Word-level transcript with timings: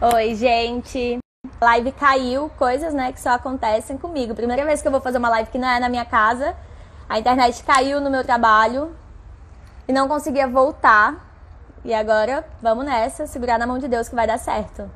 Oi, 0.00 0.36
gente. 0.36 1.18
live 1.60 1.90
caiu, 1.90 2.48
coisas, 2.50 2.94
né, 2.94 3.10
que 3.10 3.20
só 3.20 3.30
acontecem 3.30 3.98
comigo. 3.98 4.32
Primeira 4.32 4.64
vez 4.64 4.80
que 4.80 4.86
eu 4.86 4.92
vou 4.92 5.00
fazer 5.00 5.18
uma 5.18 5.28
live 5.28 5.50
que 5.50 5.58
não 5.58 5.68
é 5.68 5.80
na 5.80 5.88
minha 5.88 6.04
casa. 6.04 6.54
A 7.08 7.18
internet 7.18 7.64
caiu 7.64 8.00
no 8.00 8.08
meu 8.08 8.22
trabalho 8.22 8.94
e 9.88 9.92
não 9.92 10.06
conseguia 10.06 10.46
voltar. 10.46 11.16
E 11.84 11.92
agora, 11.92 12.46
vamos 12.62 12.84
nessa, 12.84 13.26
segurar 13.26 13.58
na 13.58 13.66
mão 13.66 13.76
de 13.76 13.88
Deus 13.88 14.08
que 14.08 14.14
vai 14.14 14.24
dar 14.24 14.38
certo. 14.38 14.88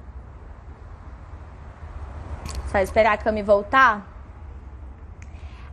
Só 2.71 2.79
esperar 2.79 3.15
a 3.15 3.17
Cami 3.17 3.43
voltar. 3.43 4.07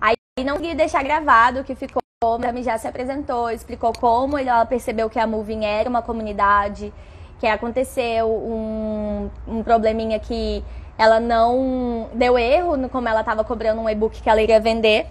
Aí 0.02 0.16
não 0.44 0.56
consegui 0.56 0.74
deixar 0.74 1.04
gravado 1.04 1.60
o 1.60 1.64
que 1.64 1.76
ficou. 1.76 2.02
A 2.24 2.40
Cami 2.40 2.64
já 2.64 2.80
se 2.80 2.88
apresentou, 2.88 3.52
explicou 3.52 3.94
como 3.94 4.40
ela 4.40 4.66
percebeu 4.66 5.08
que 5.08 5.20
a 5.20 5.28
Moving 5.28 5.66
era 5.66 5.88
uma 5.88 6.02
comunidade, 6.02 6.92
que 7.40 7.48
aconteceu 7.48 8.28
um, 8.28 9.30
um 9.48 9.64
probleminha 9.64 10.20
que 10.20 10.64
ela 10.98 11.20
não 11.20 12.10
deu 12.14 12.38
erro 12.38 12.76
no 12.76 12.90
como 12.90 13.08
ela 13.08 13.22
estava 13.22 13.44
cobrando 13.44 13.82
um 13.82 13.90
e-book 13.90 14.22
que 14.22 14.30
ela 14.30 14.42
iria 14.42 14.60
vender. 14.60 15.08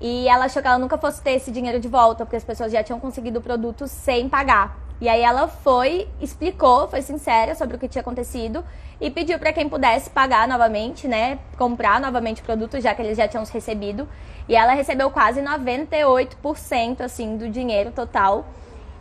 E 0.00 0.28
ela 0.28 0.44
achou 0.44 0.60
que 0.60 0.68
ela 0.68 0.78
nunca 0.78 0.98
fosse 0.98 1.22
ter 1.22 1.32
esse 1.32 1.50
dinheiro 1.50 1.80
de 1.80 1.88
volta, 1.88 2.26
porque 2.26 2.36
as 2.36 2.44
pessoas 2.44 2.70
já 2.70 2.82
tinham 2.82 3.00
conseguido 3.00 3.38
o 3.38 3.42
produto 3.42 3.88
sem 3.88 4.28
pagar. 4.28 4.78
E 5.00 5.08
aí 5.08 5.22
ela 5.22 5.48
foi, 5.48 6.08
explicou, 6.20 6.88
foi 6.88 7.02
sincera 7.02 7.54
sobre 7.54 7.76
o 7.76 7.78
que 7.78 7.88
tinha 7.88 8.02
acontecido 8.02 8.64
e 9.00 9.10
pediu 9.10 9.38
para 9.38 9.52
quem 9.52 9.68
pudesse 9.68 10.08
pagar 10.08 10.46
novamente, 10.46 11.08
né, 11.08 11.38
comprar 11.58 12.00
novamente 12.00 12.42
o 12.42 12.44
produto, 12.44 12.80
já 12.80 12.94
que 12.94 13.02
eles 13.02 13.16
já 13.16 13.26
tinham 13.26 13.44
recebido. 13.44 14.08
E 14.48 14.54
ela 14.54 14.72
recebeu 14.72 15.10
quase 15.10 15.40
98% 15.42 17.00
assim 17.00 17.36
do 17.36 17.48
dinheiro 17.48 17.90
total. 17.90 18.44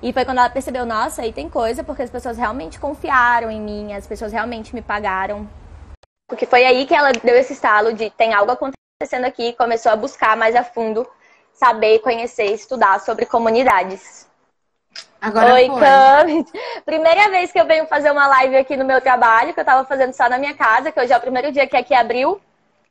E 0.04 0.12
foi 0.12 0.26
quando 0.26 0.40
ela 0.40 0.50
percebeu, 0.50 0.86
nossa, 0.86 1.22
aí 1.22 1.32
tem 1.32 1.48
coisa, 1.50 1.82
porque 1.82 2.02
as 2.02 2.10
pessoas 2.10 2.38
realmente 2.38 2.78
confiaram 2.78 3.50
em 3.50 3.62
mim, 3.62 3.94
as 3.94 4.06
pessoas 4.06 4.34
realmente 4.34 4.76
me 4.76 4.82
pagaram. 4.82 5.48
Porque 6.28 6.46
foi 6.46 6.66
aí 6.66 6.86
que 6.86 6.94
ela 6.94 7.14
deu 7.14 7.38
esse 7.38 7.54
estalo 7.54 7.94
de 7.94 8.10
tem 8.10 8.34
algo 8.34 8.52
acontecendo 8.52 9.24
aqui, 9.24 9.54
começou 9.54 9.90
a 9.94 9.96
buscar 9.96 10.36
mais 10.36 10.58
a 10.58 10.64
fundo, 10.64 11.08
saber, 11.54 12.00
conhecer, 12.00 12.48
estudar 12.48 13.00
sobre 13.00 13.26
comunidades. 13.26 14.28
Agora 15.22 15.54
Oi, 15.54 15.70
Cami. 15.70 16.46
Primeira 16.84 17.30
vez 17.30 17.54
que 17.54 17.62
eu 17.62 17.66
venho 17.66 17.88
fazer 17.88 18.12
uma 18.12 18.28
live 18.28 18.58
aqui 18.58 18.76
no 18.76 18.84
meu 18.84 19.00
trabalho, 19.00 19.54
que 19.54 19.60
eu 19.62 19.66
tava 19.66 19.86
fazendo 19.86 20.12
só 20.12 20.28
na 20.28 20.38
minha 20.38 20.54
casa, 20.54 20.92
que 20.92 21.00
hoje 21.00 21.14
é 21.14 21.18
o 21.18 21.22
primeiro 21.22 21.50
dia 21.50 21.66
que 21.66 21.78
aqui 21.78 21.94
abriu. 21.94 22.42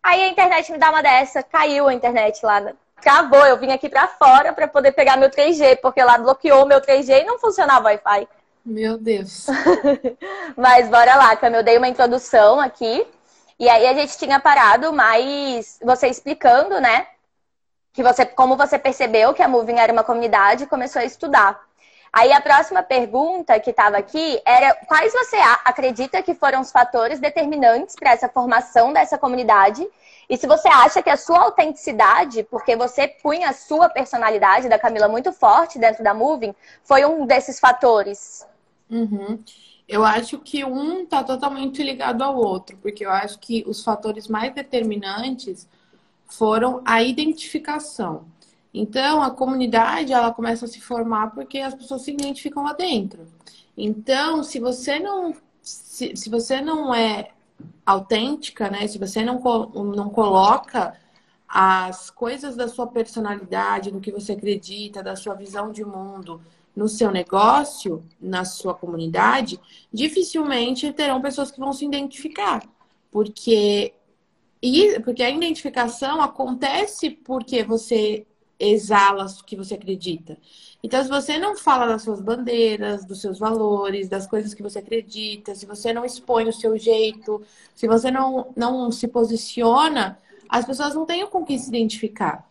Aí 0.02 0.22
a 0.22 0.28
internet 0.28 0.72
me 0.72 0.78
dá 0.78 0.88
uma 0.88 1.02
dessa, 1.02 1.42
caiu 1.42 1.88
a 1.88 1.92
internet 1.92 2.40
lá. 2.42 2.72
Travou, 3.02 3.44
eu 3.44 3.58
vim 3.58 3.72
aqui 3.72 3.88
pra 3.88 4.06
fora 4.06 4.52
para 4.52 4.68
poder 4.68 4.92
pegar 4.92 5.16
meu 5.16 5.28
3G, 5.28 5.80
porque 5.82 6.02
lá 6.02 6.16
bloqueou 6.18 6.64
meu 6.64 6.80
3G 6.80 7.22
e 7.22 7.24
não 7.24 7.38
funcionava 7.38 7.80
o 7.80 7.84
Wi-Fi. 7.86 8.28
Meu 8.64 8.96
Deus. 8.96 9.46
Mas 10.56 10.88
bora 10.88 11.16
lá, 11.16 11.34
Cami, 11.34 11.56
eu 11.56 11.64
dei 11.64 11.76
uma 11.76 11.88
introdução 11.88 12.60
aqui. 12.60 13.04
E 13.58 13.68
aí 13.68 13.86
a 13.86 13.94
gente 13.94 14.16
tinha 14.16 14.40
parado, 14.40 14.92
mas 14.92 15.78
você 15.84 16.08
explicando, 16.08 16.80
né? 16.80 17.06
Que 17.92 18.02
você, 18.02 18.26
como 18.26 18.56
você 18.56 18.76
percebeu 18.76 19.32
que 19.34 19.42
a 19.42 19.46
Moving 19.46 19.78
era 19.78 19.92
uma 19.92 20.02
comunidade 20.02 20.64
e 20.64 20.66
começou 20.66 21.00
a 21.00 21.04
estudar. 21.04 21.60
Aí 22.12 22.32
a 22.32 22.40
próxima 22.40 22.82
pergunta 22.82 23.58
que 23.60 23.70
estava 23.70 23.98
aqui 23.98 24.40
era 24.44 24.74
quais 24.86 25.12
você 25.12 25.36
acredita 25.64 26.22
que 26.22 26.34
foram 26.34 26.60
os 26.60 26.72
fatores 26.72 27.20
determinantes 27.20 27.94
para 27.94 28.10
essa 28.10 28.28
formação 28.28 28.92
dessa 28.92 29.16
comunidade? 29.16 29.86
E 30.32 30.36
se 30.38 30.46
você 30.46 30.66
acha 30.66 31.02
que 31.02 31.10
a 31.10 31.16
sua 31.18 31.40
autenticidade, 31.40 32.42
porque 32.44 32.74
você 32.74 33.06
punha 33.06 33.50
a 33.50 33.52
sua 33.52 33.90
personalidade 33.90 34.66
da 34.66 34.78
Camila 34.78 35.06
muito 35.06 35.30
forte 35.30 35.78
dentro 35.78 36.02
da 36.02 36.14
Moving, 36.14 36.54
foi 36.82 37.04
um 37.04 37.26
desses 37.26 37.60
fatores? 37.60 38.42
Uhum. 38.88 39.38
Eu 39.86 40.02
acho 40.02 40.38
que 40.38 40.64
um 40.64 41.02
está 41.02 41.22
totalmente 41.22 41.82
ligado 41.82 42.22
ao 42.22 42.34
outro, 42.34 42.78
porque 42.78 43.04
eu 43.04 43.10
acho 43.10 43.38
que 43.40 43.62
os 43.66 43.84
fatores 43.84 44.26
mais 44.26 44.54
determinantes 44.54 45.68
foram 46.24 46.80
a 46.82 47.02
identificação. 47.02 48.24
Então, 48.72 49.22
a 49.22 49.30
comunidade 49.30 50.14
ela 50.14 50.32
começa 50.32 50.64
a 50.64 50.68
se 50.68 50.80
formar 50.80 51.34
porque 51.34 51.58
as 51.58 51.74
pessoas 51.74 52.00
se 52.00 52.10
identificam 52.10 52.62
lá 52.62 52.72
dentro. 52.72 53.26
Então, 53.76 54.42
se 54.42 54.58
você 54.58 54.98
não 54.98 55.34
se, 55.60 56.16
se 56.16 56.30
você 56.30 56.62
não 56.62 56.94
é 56.94 57.32
autêntica, 57.84 58.70
né? 58.70 58.86
Se 58.86 58.98
você 58.98 59.24
não, 59.24 59.40
não 59.94 60.10
coloca 60.10 60.96
as 61.48 62.08
coisas 62.10 62.56
da 62.56 62.66
sua 62.66 62.86
personalidade, 62.86 63.90
do 63.90 64.00
que 64.00 64.10
você 64.10 64.32
acredita, 64.32 65.02
da 65.02 65.14
sua 65.14 65.34
visão 65.34 65.70
de 65.70 65.84
mundo 65.84 66.40
no 66.74 66.88
seu 66.88 67.10
negócio, 67.10 68.02
na 68.20 68.44
sua 68.44 68.74
comunidade, 68.74 69.60
dificilmente 69.92 70.92
terão 70.92 71.20
pessoas 71.20 71.50
que 71.50 71.60
vão 71.60 71.72
se 71.72 71.84
identificar. 71.84 72.62
Porque, 73.10 73.92
e, 74.62 74.98
porque 75.00 75.22
a 75.22 75.30
identificação 75.30 76.22
acontece 76.22 77.10
porque 77.10 77.62
você 77.62 78.26
exala 78.58 79.26
o 79.26 79.44
que 79.44 79.56
você 79.56 79.74
acredita. 79.74 80.38
Então, 80.82 81.02
se 81.02 81.08
você 81.08 81.38
não 81.38 81.56
fala 81.56 81.86
das 81.86 82.02
suas 82.02 82.20
bandeiras, 82.20 83.04
dos 83.04 83.20
seus 83.20 83.38
valores, 83.38 84.08
das 84.08 84.26
coisas 84.26 84.52
que 84.52 84.62
você 84.62 84.80
acredita, 84.80 85.54
se 85.54 85.64
você 85.64 85.92
não 85.92 86.04
expõe 86.04 86.48
o 86.48 86.52
seu 86.52 86.76
jeito, 86.76 87.40
se 87.74 87.86
você 87.86 88.10
não, 88.10 88.52
não 88.56 88.90
se 88.90 89.06
posiciona, 89.06 90.18
as 90.48 90.66
pessoas 90.66 90.94
não 90.94 91.06
têm 91.06 91.24
com 91.26 91.44
quem 91.44 91.56
se 91.56 91.68
identificar. 91.68 92.44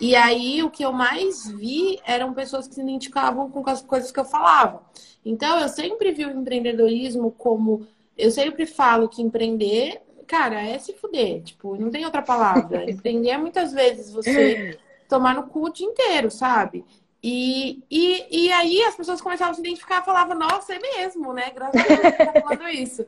E 0.00 0.16
aí, 0.16 0.62
o 0.62 0.70
que 0.70 0.84
eu 0.84 0.92
mais 0.92 1.48
vi 1.50 2.00
eram 2.04 2.32
pessoas 2.32 2.66
que 2.66 2.74
se 2.74 2.80
identificavam 2.80 3.50
com 3.50 3.68
as 3.68 3.82
coisas 3.82 4.10
que 4.10 4.18
eu 4.18 4.24
falava. 4.24 4.82
Então, 5.24 5.58
eu 5.60 5.68
sempre 5.68 6.10
vi 6.10 6.24
o 6.24 6.30
empreendedorismo 6.30 7.30
como. 7.32 7.86
Eu 8.16 8.30
sempre 8.30 8.66
falo 8.66 9.08
que 9.08 9.22
empreender, 9.22 10.00
cara, 10.26 10.60
é 10.60 10.78
se 10.78 10.94
fuder. 10.94 11.42
Tipo, 11.42 11.76
não 11.76 11.90
tem 11.90 12.04
outra 12.04 12.22
palavra. 12.22 12.84
empreender 12.90 13.30
é 13.30 13.38
muitas 13.38 13.72
vezes 13.72 14.12
você 14.12 14.78
tomar 15.08 15.34
no 15.34 15.44
cu 15.44 15.66
o 15.66 15.72
dia 15.72 15.86
inteiro, 15.86 16.30
sabe? 16.30 16.84
E, 17.26 17.82
e, 17.90 18.44
e 18.44 18.52
aí 18.52 18.82
as 18.82 18.94
pessoas 18.94 19.18
começavam 19.18 19.52
a 19.52 19.54
se 19.54 19.60
identificar 19.62 20.02
falavam, 20.02 20.38
nossa, 20.38 20.74
é 20.74 20.78
mesmo, 20.78 21.32
né? 21.32 21.50
Graças 21.52 21.80
a 21.80 21.86
Deus 21.86 22.00
você 22.00 22.12
tá 22.12 22.40
falando 22.42 22.68
isso. 22.68 23.06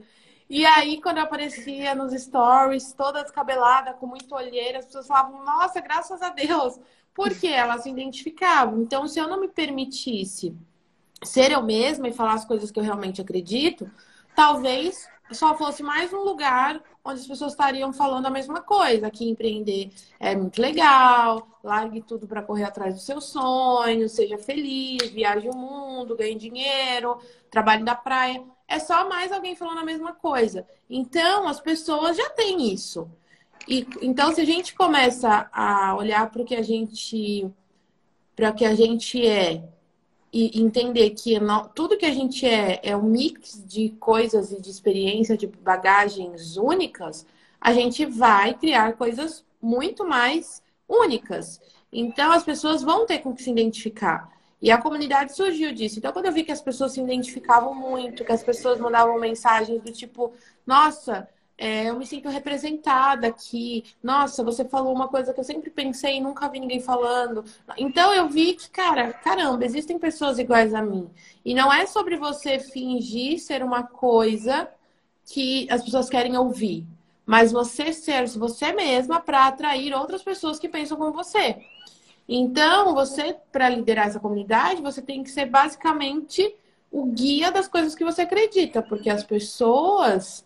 E 0.49 0.65
aí, 0.65 1.03
quando 1.03 1.19
eu 1.19 1.25
aparecia 1.25 1.95
nos 1.95 2.15
stories, 2.15 2.95
toda 2.95 3.23
descabelada, 3.23 3.93
com 3.93 4.07
muito 4.07 4.35
olheira, 4.35 4.79
as 4.79 4.87
pessoas 4.87 5.07
falavam, 5.07 5.45
nossa, 5.45 5.83
graças 5.83 6.23
a 6.23 6.31
Deus. 6.31 6.81
Porque 7.13 7.47
elas 7.47 7.83
se 7.83 7.91
identificavam. 7.91 8.81
Então, 8.81 9.07
se 9.07 9.19
eu 9.19 9.29
não 9.29 9.39
me 9.39 9.49
permitisse 9.49 10.57
ser 11.23 11.53
eu 11.53 11.63
mesma 11.63 12.09
e 12.09 12.13
falar 12.13 12.33
as 12.33 12.45
coisas 12.47 12.71
que 12.71 12.79
eu 12.79 12.85
realmente 12.85 13.21
acredito, 13.21 13.91
talvez 14.35 15.07
só 15.31 15.59
fosse 15.59 15.83
mais 15.83 16.11
um 16.15 16.23
lugar 16.23 16.81
onde 17.07 17.21
as 17.21 17.27
pessoas 17.27 17.53
estariam 17.53 17.93
falando 17.93 18.27
a 18.27 18.31
mesma 18.31 18.61
coisa, 18.61 19.11
que 19.11 19.29
empreender 19.29 19.91
é 20.19 20.35
muito 20.35 20.61
legal, 20.61 21.47
largue 21.63 22.03
tudo 22.03 22.27
para 22.27 22.43
correr 22.43 22.65
atrás 22.65 22.95
dos 22.95 23.05
seus 23.05 23.27
sonhos, 23.27 24.13
seja 24.13 24.37
feliz, 24.39 25.11
viaje 25.11 25.49
o 25.49 25.57
mundo, 25.57 26.17
ganhe 26.17 26.35
dinheiro, 26.35 27.19
trabalhe 27.51 27.85
da 27.85 27.95
praia. 27.95 28.43
É 28.69 28.79
só 28.79 29.09
mais 29.09 29.31
alguém 29.31 29.55
falando 29.55 29.79
a 29.79 29.85
mesma 29.85 30.13
coisa. 30.13 30.67
Então, 30.91 31.47
as 31.47 31.61
pessoas 31.61 32.17
já 32.17 32.29
têm 32.31 32.73
isso. 32.73 33.09
E, 33.69 33.87
então, 34.03 34.33
se 34.35 34.41
a 34.41 34.45
gente 34.45 34.75
começa 34.75 35.49
a 35.53 35.95
olhar 35.97 36.31
para 36.31 36.43
o 36.43 36.45
que 36.45 36.55
a 36.55 36.63
gente 36.63 37.51
para 38.35 38.51
o 38.51 38.55
que 38.55 38.67
a 38.67 38.75
gente 38.75 39.27
é 39.27 39.63
e 40.33 40.61
entender 40.61 41.11
que 41.11 41.39
tudo 41.75 41.97
que 41.97 42.07
a 42.07 42.13
gente 42.13 42.47
é 42.47 42.81
é 42.83 42.97
um 42.97 43.03
mix 43.03 43.63
de 43.67 43.91
coisas 44.01 44.53
e 44.53 44.61
de 44.61 44.71
experiência, 44.71 45.37
de 45.37 45.47
bagagens 45.47 46.57
únicas, 46.57 47.27
a 47.61 47.73
gente 47.73 48.05
vai 48.05 48.55
criar 48.55 48.95
coisas 48.95 49.45
muito 49.61 50.07
mais 50.07 50.63
únicas. 50.89 51.61
Então 51.93 52.33
as 52.33 52.43
pessoas 52.43 52.83
vão 52.83 53.07
ter 53.07 53.19
com 53.21 53.35
que 53.35 53.43
se 53.43 53.51
identificar. 53.51 54.31
E 54.61 54.71
a 54.71 54.79
comunidade 54.81 55.35
surgiu 55.35 55.73
disso. 55.73 55.99
Então, 55.99 56.13
quando 56.13 56.27
eu 56.27 56.33
vi 56.33 56.43
que 56.43 56.53
as 56.53 56.63
pessoas 56.63 56.93
se 56.93 57.01
identificavam 57.01 57.75
muito, 57.75 58.25
que 58.25 58.33
as 58.33 58.43
pessoas 58.43 58.81
mandavam 58.81 59.19
mensagens 59.21 59.83
do 59.83 59.93
tipo, 59.93 60.33
nossa, 60.67 61.29
é, 61.59 61.89
eu 61.89 61.99
me 61.99 62.07
sinto 62.07 62.29
representada 62.29 63.29
aqui. 63.29 63.85
Nossa, 64.03 64.45
você 64.45 64.65
falou 64.65 64.95
uma 64.95 65.09
coisa 65.09 65.33
que 65.33 65.41
eu 65.41 65.45
sempre 65.45 65.71
pensei 65.71 66.17
e 66.17 66.21
nunca 66.21 66.49
vi 66.49 66.61
ninguém 66.61 66.81
falando. 66.81 67.45
Então 67.79 68.13
eu 68.13 68.29
vi 68.29 68.55
que, 68.55 68.69
cara, 68.71 69.13
caramba, 69.13 69.65
existem 69.65 69.99
pessoas 69.99 70.39
iguais 70.39 70.75
a 70.75 70.83
mim. 70.83 71.09
E 71.45 71.55
não 71.55 71.73
é 71.73 71.87
sobre 71.87 72.17
você 72.17 72.59
fingir 72.59 73.39
ser 73.41 73.63
uma 73.63 73.83
coisa 73.85 74.69
que 75.25 75.67
as 75.71 75.83
pessoas 75.83 76.09
querem 76.09 76.37
ouvir, 76.37 76.87
mas 77.25 77.51
você 77.51 77.93
ser 77.93 78.27
você 78.29 78.73
mesma 78.73 79.21
para 79.21 79.47
atrair 79.47 79.93
outras 79.95 80.23
pessoas 80.23 80.59
que 80.59 80.69
pensam 80.69 80.97
como 80.97 81.13
você. 81.13 81.57
Então, 82.29 82.95
você, 82.95 83.37
para 83.53 83.69
liderar 83.69 84.09
essa 84.09 84.21
comunidade, 84.21 84.83
você 84.83 85.01
tem 85.01 85.23
que 85.23 85.31
ser 85.31 85.47
basicamente 85.47 86.55
o 86.91 87.07
guia 87.07 87.51
das 87.51 87.69
coisas 87.69 87.95
que 87.95 88.05
você 88.05 88.23
acredita, 88.23 88.83
porque 88.83 89.11
as 89.11 89.25
pessoas 89.25 90.46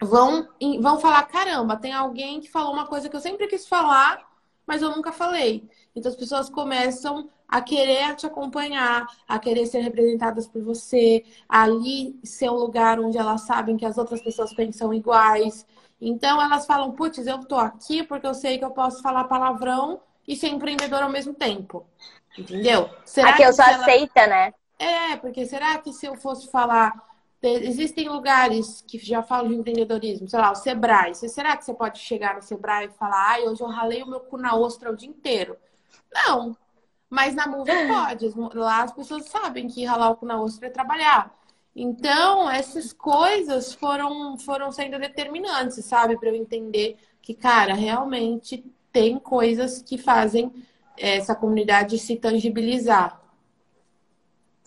vão, 0.00 0.48
vão 0.80 0.98
falar: 0.98 1.22
caramba, 1.24 1.76
tem 1.76 1.92
alguém 1.92 2.40
que 2.40 2.50
falou 2.50 2.72
uma 2.72 2.86
coisa 2.86 3.08
que 3.08 3.16
eu 3.16 3.20
sempre 3.20 3.46
quis 3.46 3.68
falar, 3.68 4.26
mas 4.66 4.82
eu 4.82 4.90
nunca 4.90 5.12
falei. 5.12 5.68
Então 5.94 6.10
as 6.10 6.16
pessoas 6.16 6.48
começam 6.48 7.28
a 7.48 7.60
querer 7.60 8.14
te 8.14 8.26
acompanhar, 8.26 9.06
a 9.26 9.38
querer 9.38 9.66
ser 9.66 9.80
representadas 9.80 10.46
por 10.46 10.62
você, 10.62 11.24
ali 11.48 12.18
ser 12.22 12.48
um 12.48 12.54
lugar 12.54 13.00
onde 13.00 13.18
elas 13.18 13.42
sabem 13.42 13.76
que 13.76 13.84
as 13.84 13.98
outras 13.98 14.22
pessoas 14.22 14.54
pensam 14.54 14.94
iguais. 14.94 15.66
Então 16.00 16.40
elas 16.40 16.64
falam, 16.64 16.92
putz, 16.92 17.26
eu 17.26 17.40
tô 17.40 17.56
aqui 17.56 18.04
porque 18.04 18.26
eu 18.26 18.34
sei 18.34 18.56
que 18.56 18.64
eu 18.64 18.70
posso 18.70 19.02
falar 19.02 19.24
palavrão 19.24 20.00
e 20.26 20.36
ser 20.36 20.48
empreendedora 20.48 21.04
ao 21.04 21.10
mesmo 21.10 21.34
tempo. 21.34 21.84
Entendeu? 22.38 22.88
Será 23.04 23.30
aqui 23.30 23.42
eu 23.42 23.52
sou 23.52 23.64
ela... 23.64 23.82
aceita, 23.82 24.26
né? 24.26 24.54
É, 24.78 25.16
porque 25.16 25.44
será 25.44 25.76
que 25.78 25.92
se 25.92 26.06
eu 26.06 26.14
fosse 26.14 26.50
falar. 26.50 27.09
Existem 27.42 28.08
lugares 28.08 28.84
que 28.86 28.98
já 28.98 29.22
falam 29.22 29.48
de 29.48 29.56
empreendedorismo, 29.56 30.28
sei 30.28 30.38
lá, 30.38 30.50
o 30.52 30.54
Sebrae. 30.54 31.14
Será 31.14 31.56
que 31.56 31.64
você 31.64 31.72
pode 31.72 31.98
chegar 31.98 32.34
no 32.34 32.42
Sebrae 32.42 32.86
e 32.86 32.90
falar, 32.90 33.30
ai, 33.30 33.48
hoje 33.48 33.62
eu 33.62 33.66
ralei 33.66 34.02
o 34.02 34.06
meu 34.06 34.20
cu 34.20 34.36
na 34.36 34.54
ostra 34.54 34.90
o 34.90 34.96
dia 34.96 35.08
inteiro? 35.08 35.56
Não, 36.12 36.54
mas 37.08 37.34
na 37.34 37.46
Move 37.46 37.70
pode. 37.88 38.30
Lá 38.54 38.82
as 38.82 38.92
pessoas 38.92 39.24
sabem 39.24 39.68
que 39.68 39.84
ralar 39.84 40.10
o 40.10 40.16
cu 40.16 40.26
na 40.26 40.40
ostra 40.40 40.66
é 40.66 40.70
trabalhar. 40.70 41.34
Então, 41.74 42.50
essas 42.50 42.92
coisas 42.92 43.72
foram, 43.72 44.36
foram 44.36 44.70
sendo 44.70 44.98
determinantes, 44.98 45.84
sabe? 45.84 46.18
Para 46.18 46.28
eu 46.28 46.34
entender 46.34 46.98
que, 47.22 47.32
cara, 47.32 47.74
realmente 47.74 48.64
tem 48.92 49.18
coisas 49.18 49.80
que 49.80 49.96
fazem 49.96 50.52
essa 50.98 51.34
comunidade 51.34 51.98
se 51.98 52.16
tangibilizar. 52.16 53.19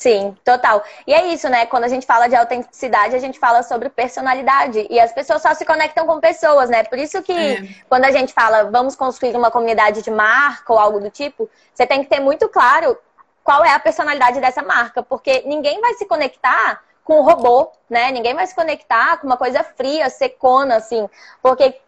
Sim, 0.04 0.36
total. 0.44 0.84
E 1.08 1.14
é 1.14 1.28
isso, 1.28 1.48
né? 1.48 1.66
Quando 1.66 1.86
a 1.86 1.88
gente 1.88 2.06
fala 2.06 2.28
de 2.28 2.36
autenticidade, 2.36 3.16
a 3.16 3.20
gente 3.20 3.40
fala 3.40 3.64
sobre 3.64 3.88
personalidade. 3.88 4.86
E 4.90 5.00
as 5.00 5.14
pessoas 5.14 5.42
só 5.42 5.54
se 5.54 5.64
conectam 5.64 6.06
com 6.06 6.20
pessoas, 6.20 6.70
né? 6.70 6.84
Por 6.84 7.00
isso 7.00 7.24
que 7.24 7.32
é. 7.32 7.70
quando 7.88 8.04
a 8.04 8.12
gente 8.12 8.34
fala 8.34 8.66
vamos 8.66 8.98
construir 8.98 9.34
uma 9.34 9.50
comunidade 9.50 10.02
de 10.02 10.12
marca 10.12 10.74
ou 10.74 10.78
algo 10.78 11.00
do 11.00 11.10
tipo, 11.10 11.50
você 11.74 11.88
tem 11.88 12.04
que 12.04 12.10
ter 12.10 12.20
muito 12.20 12.50
claro 12.50 12.98
qual 13.46 13.64
é 13.64 13.72
a 13.72 13.80
personalidade 13.80 14.42
dessa 14.42 14.62
marca. 14.62 15.02
Porque 15.02 15.42
ninguém 15.46 15.80
vai 15.80 15.94
se 15.94 16.06
conectar 16.06 16.84
com 17.06 17.22
um 17.22 17.24
robô, 17.24 17.72
né? 17.90 18.12
Ninguém 18.12 18.34
vai 18.34 18.46
se 18.46 18.54
conectar 18.54 19.16
com 19.22 19.28
uma 19.28 19.38
coisa 19.38 19.64
fria, 19.64 20.10
secona, 20.10 20.76
assim. 20.76 21.10
Porque 21.42 21.80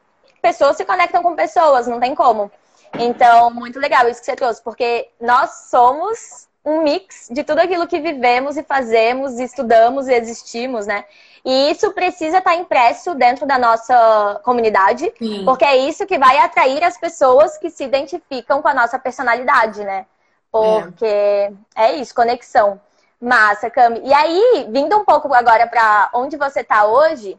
pessoas 0.42 0.78
se 0.78 0.86
conectam 0.86 1.22
com 1.22 1.36
pessoas, 1.36 1.86
não 1.86 2.00
tem 2.00 2.16
como. 2.16 2.50
Então, 2.98 3.52
muito 3.52 3.78
legal 3.78 4.08
isso 4.08 4.22
que 4.22 4.26
você 4.26 4.38
trouxe, 4.38 4.64
porque 4.64 5.10
nós 5.20 5.68
somos 5.70 6.48
um 6.66 6.82
mix 6.82 7.28
de 7.30 7.44
tudo 7.44 7.60
aquilo 7.60 7.88
que 7.88 8.00
vivemos 8.00 8.58
e 8.58 8.64
fazemos, 8.64 9.40
estudamos 9.40 10.08
e 10.08 10.14
existimos, 10.14 10.88
né? 10.88 11.06
E 11.46 11.70
isso 11.70 11.92
precisa 11.92 12.40
estar 12.40 12.56
impresso 12.56 13.14
dentro 13.14 13.46
da 13.46 13.60
nossa 13.60 14.42
comunidade, 14.44 15.14
Sim. 15.20 15.46
porque 15.46 15.64
é 15.64 15.78
isso 15.78 16.08
que 16.08 16.18
vai 16.18 16.40
atrair 16.40 16.84
as 16.84 16.98
pessoas 16.98 17.56
que 17.60 17.70
se 17.70 17.84
identificam 17.84 18.64
com 18.64 18.68
a 18.68 18.74
nossa 18.74 18.98
personalidade, 18.98 19.84
né? 19.84 20.08
Porque 20.52 21.06
é, 21.06 21.52
é 21.76 21.96
isso, 21.98 22.16
conexão. 22.16 22.82
Massa, 23.22 23.70
Cami. 23.70 24.02
E 24.04 24.14
aí, 24.14 24.68
vindo 24.70 24.98
um 24.98 25.06
pouco 25.06 25.34
agora 25.34 25.68
para 25.68 26.10
onde 26.14 26.36
você 26.36 26.62
está 26.62 26.86
hoje, 26.86 27.38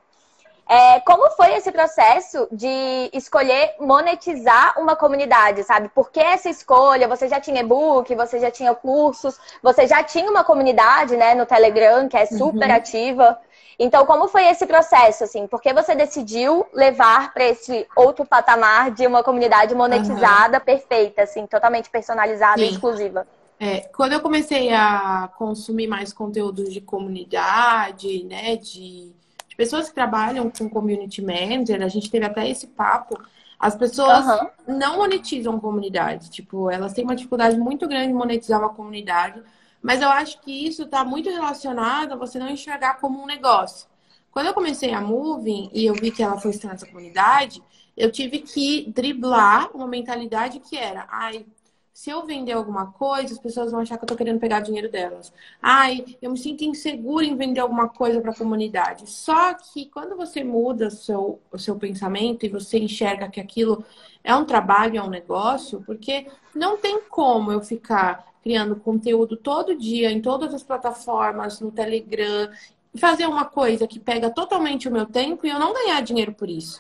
é, 0.69 0.99
como 1.01 1.31
foi 1.31 1.55
esse 1.55 1.71
processo 1.71 2.49
de 2.51 3.09
escolher 3.13 3.75
monetizar 3.79 4.75
uma 4.81 4.97
comunidade, 4.97 5.63
sabe? 5.63 5.89
Por 5.89 6.11
que 6.11 6.19
essa 6.19 6.51
escolha? 6.51 7.07
Você 7.07 7.29
já 7.29 7.39
tinha 7.39 7.61
e-book, 7.61 8.13
você 8.17 8.41
já 8.41 8.51
tinha 8.51 8.75
cursos, 8.75 9.39
você 9.63 9.87
já 9.87 10.03
tinha 10.03 10.29
uma 10.29 10.43
comunidade, 10.43 11.17
né, 11.17 11.35
no 11.35 11.47
Telegram, 11.47 12.09
que 12.09 12.17
é 12.17 12.27
super 12.27 12.69
uhum. 12.69 12.75
ativa. 12.75 13.39
Então, 13.79 14.05
como 14.07 14.27
foi 14.27 14.47
esse 14.47 14.67
processo, 14.67 15.23
assim? 15.23 15.47
Por 15.47 15.63
que 15.63 15.73
você 15.73 15.95
decidiu 15.95 16.67
levar 16.73 17.33
para 17.33 17.45
esse 17.45 17.87
outro 17.95 18.25
patamar 18.25 18.91
de 18.91 19.07
uma 19.07 19.23
comunidade 19.23 19.73
monetizada, 19.75 20.59
uhum. 20.59 20.65
perfeita, 20.65 21.23
assim, 21.23 21.47
totalmente 21.47 21.89
personalizada 21.91 22.59
Sim. 22.59 22.65
e 22.65 22.71
exclusiva? 22.71 23.27
É, 23.61 23.81
quando 23.95 24.15
eu 24.15 24.21
comecei 24.21 24.73
a 24.73 25.31
consumir 25.39 25.87
mais 25.87 26.13
conteúdos 26.13 26.73
de 26.73 26.81
comunidade, 26.81 28.25
né, 28.25 28.57
de 28.57 29.15
pessoas 29.57 29.89
que 29.89 29.95
trabalham 29.95 30.51
com 30.51 30.69
community 30.69 31.23
manager, 31.23 31.83
a 31.83 31.89
gente 31.89 32.11
teve 32.11 32.27
até 32.27 32.49
esse 32.49 32.67
papo, 32.67 33.19
as 33.59 33.75
pessoas 33.75 34.27
uhum. 34.27 34.77
não 34.79 34.99
monetizam 34.99 35.59
comunidade. 35.59 36.31
Tipo, 36.31 36.71
elas 36.71 36.93
têm 36.93 37.05
uma 37.05 37.17
dificuldade 37.17 37.57
muito 37.59 37.89
grande 37.89 38.09
de 38.09 38.15
monetizar 38.15 38.61
uma 38.61 38.75
comunidade, 38.75 39.43
mas 39.83 40.03
eu 40.03 40.09
acho 40.09 40.41
que 40.41 40.53
isso 40.67 40.83
está 40.83 41.05
muito 41.05 41.31
relacionado 41.31 42.13
a 42.13 42.17
você 42.17 42.39
não 42.39 42.49
enxergar 42.49 42.95
como 43.01 43.23
um 43.23 43.27
negócio. 43.27 43.89
Quando 44.31 44.47
eu 44.47 44.55
comecei 44.55 44.93
a 44.93 45.01
Moving 45.01 45.71
e 45.73 45.87
eu 45.87 45.95
vi 45.95 46.11
que 46.11 46.23
ela 46.23 46.39
foi 46.39 46.51
estando 46.51 46.73
nessa 46.73 46.87
comunidade, 46.87 47.63
eu 47.97 48.13
tive 48.13 48.41
que 48.41 48.93
driblar 48.95 49.71
uma 49.75 49.87
mentalidade 49.87 50.61
que 50.61 50.77
era, 50.77 51.07
ai, 51.11 51.47
se 51.97 52.11
eu 52.11 52.27
vender 52.27 52.53
alguma 52.53 52.89
coisa, 52.93 53.33
as 53.33 53.39
pessoas 53.39 53.73
vão 53.73 53.81
achar 53.81 53.97
que 53.97 54.03
eu 54.03 54.07
estou 54.07 54.19
querendo 54.19 54.39
pegar 54.39 54.61
dinheiro 54.61 54.91
delas. 54.91 55.33
Ai, 55.63 56.05
eu 56.21 56.31
me 56.31 56.37
sinto 56.37 56.63
insegura 56.63 57.25
em 57.25 57.35
vender 57.35 57.61
alguma 57.61 57.89
coisa 57.89 58.21
para 58.21 58.33
a 58.33 58.37
comunidade. 58.37 59.09
Só 59.09 59.55
que 59.55 59.87
quando 59.87 60.15
você 60.15 60.45
muda 60.45 60.91
seu, 60.91 61.41
o 61.51 61.59
seu 61.59 61.75
pensamento 61.77 62.45
e 62.45 62.51
você 62.51 62.79
enxerga 62.79 63.31
que 63.31 63.41
aquilo 63.41 63.83
é 64.23 64.35
um 64.37 64.45
trabalho, 64.45 64.99
é 64.99 65.03
um 65.03 65.09
negócio, 65.09 65.83
porque 65.87 66.27
não 66.55 66.77
tem 66.77 67.01
como 67.09 67.51
eu 67.51 67.63
ficar 67.63 68.31
criando 68.43 68.77
conteúdo 68.77 69.35
todo 69.35 69.75
dia 69.75 70.13
em 70.13 70.21
todas 70.21 70.53
as 70.53 70.63
plataformas, 70.63 71.61
no 71.61 71.73
Telegram, 71.73 72.51
fazer 72.99 73.27
uma 73.27 73.47
coisa 73.47 73.89
que 73.89 73.99
pega 73.99 74.29
totalmente 74.29 74.87
o 74.87 74.93
meu 74.93 75.07
tempo 75.07 75.47
e 75.47 75.51
eu 75.51 75.59
não 75.59 75.73
ganhar 75.73 76.03
dinheiro 76.03 76.35
por 76.35 76.51
isso. 76.51 76.79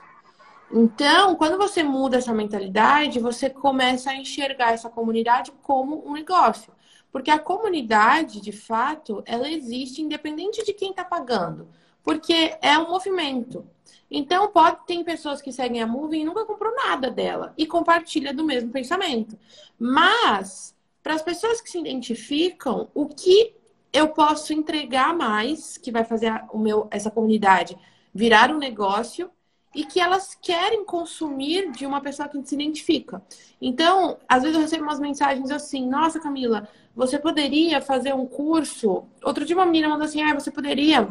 Então, 0.70 1.36
quando 1.36 1.56
você 1.56 1.82
muda 1.82 2.16
essa 2.16 2.32
mentalidade, 2.32 3.20
você 3.20 3.48
começa 3.48 4.10
a 4.10 4.16
enxergar 4.16 4.72
essa 4.72 4.90
comunidade 4.90 5.52
como 5.62 6.06
um 6.06 6.12
negócio. 6.12 6.72
Porque 7.12 7.30
a 7.30 7.38
comunidade, 7.38 8.40
de 8.40 8.52
fato, 8.52 9.22
ela 9.26 9.48
existe 9.48 10.02
independente 10.02 10.64
de 10.64 10.72
quem 10.72 10.90
está 10.90 11.04
pagando. 11.04 11.68
Porque 12.02 12.56
é 12.60 12.76
um 12.78 12.90
movimento. 12.90 13.64
Então, 14.10 14.48
pode 14.48 14.84
ter 14.86 15.02
pessoas 15.04 15.40
que 15.40 15.52
seguem 15.52 15.82
a 15.82 15.86
Moving 15.86 16.20
e 16.20 16.24
nunca 16.24 16.44
comprou 16.44 16.74
nada 16.74 17.10
dela 17.10 17.54
e 17.56 17.66
compartilha 17.66 18.34
do 18.34 18.44
mesmo 18.44 18.70
pensamento. 18.70 19.38
Mas, 19.78 20.74
para 21.02 21.14
as 21.14 21.22
pessoas 21.22 21.60
que 21.60 21.70
se 21.70 21.78
identificam, 21.78 22.88
o 22.94 23.06
que 23.06 23.54
eu 23.92 24.08
posso 24.08 24.52
entregar 24.52 25.16
mais, 25.16 25.78
que 25.78 25.90
vai 25.90 26.04
fazer 26.04 26.32
o 26.52 26.58
meu, 26.58 26.86
essa 26.90 27.10
comunidade 27.10 27.76
virar 28.12 28.50
um 28.50 28.58
negócio, 28.58 29.30
e 29.76 29.84
que 29.84 30.00
elas 30.00 30.34
querem 30.34 30.86
consumir 30.86 31.70
de 31.70 31.84
uma 31.84 32.00
pessoa 32.00 32.26
que 32.26 32.42
se 32.42 32.54
identifica. 32.54 33.22
Então, 33.60 34.16
às 34.26 34.42
vezes 34.42 34.56
eu 34.56 34.62
recebo 34.62 34.84
umas 34.84 34.98
mensagens 34.98 35.50
assim: 35.50 35.86
Nossa, 35.86 36.18
Camila, 36.18 36.66
você 36.94 37.18
poderia 37.18 37.82
fazer 37.82 38.14
um 38.14 38.26
curso? 38.26 39.04
Outro 39.22 39.44
dia 39.44 39.54
uma 39.54 39.66
menina 39.66 39.90
mandou 39.90 40.06
assim: 40.06 40.22
Ah, 40.22 40.32
você 40.32 40.50
poderia 40.50 41.06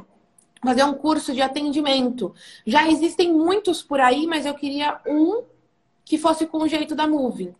fazer 0.63 0.83
um 0.83 0.95
curso 0.95 1.31
de 1.31 1.43
atendimento. 1.43 2.33
Já 2.65 2.89
existem 2.89 3.31
muitos 3.31 3.83
por 3.83 4.01
aí, 4.01 4.25
mas 4.25 4.47
eu 4.47 4.55
queria 4.55 4.99
um 5.05 5.43
que 6.03 6.17
fosse 6.17 6.47
com 6.47 6.57
o 6.57 6.67
jeito 6.67 6.95
da 6.95 7.07
Moving. 7.07 7.53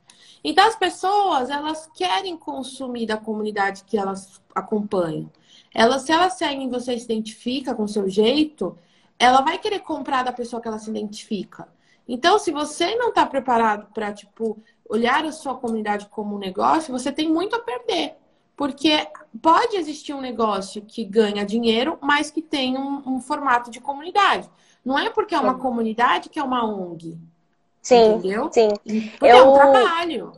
Então, 0.44 0.68
as 0.68 0.75
pessoas, 0.75 1.51
elas 1.51 1.88
querem 1.96 2.36
consumir 2.36 3.06
da 3.06 3.18
comunidade 3.18 3.84
que 3.84 3.98
elas 3.98 4.41
acompanham. 4.56 5.30
Elas, 5.72 6.01
se 6.01 6.12
elas 6.12 6.34
seguem 6.34 6.70
você 6.70 6.98
se 6.98 7.06
identifica 7.06 7.75
com 7.75 7.84
o 7.84 7.88
seu 7.88 8.10
jeito, 8.10 8.75
ela 9.17 9.41
vai 9.41 9.57
querer 9.57 9.79
comprar 9.79 10.24
da 10.24 10.31
pessoa 10.31 10.62
que 10.62 10.67
ela 10.67 10.79
se 10.79 10.89
identifica. 10.89 11.67
Então, 12.07 12.38
se 12.38 12.51
você 12.51 12.95
não 12.95 13.10
está 13.10 13.25
preparado 13.25 13.88
para, 13.93 14.13
tipo, 14.13 14.62
olhar 14.88 15.25
a 15.25 15.31
sua 15.31 15.55
comunidade 15.55 16.07
como 16.07 16.36
um 16.36 16.39
negócio, 16.39 16.91
você 16.91 17.12
tem 17.12 17.31
muito 17.31 17.55
a 17.55 17.60
perder. 17.60 18.15
Porque 18.55 19.07
pode 19.41 19.75
existir 19.75 20.13
um 20.13 20.22
negócio 20.22 20.81
que 20.81 21.03
ganha 21.03 21.45
dinheiro, 21.45 21.98
mas 22.01 22.31
que 22.31 22.41
tem 22.41 22.77
um, 22.77 23.01
um 23.05 23.19
formato 23.19 23.69
de 23.69 23.81
comunidade. 23.81 24.50
Não 24.84 24.98
é 24.98 25.10
porque 25.10 25.36
é 25.36 25.39
uma 25.39 25.57
comunidade 25.57 26.29
que 26.29 26.39
é 26.39 26.43
uma 26.43 26.63
ONG. 26.63 27.17
Sim. 27.81 28.13
Entendeu? 28.13 28.50
Sim. 28.51 28.69
Porque 29.19 29.25
eu... 29.25 29.38
é 29.38 29.43
um 29.43 29.53
trabalho. 29.53 30.31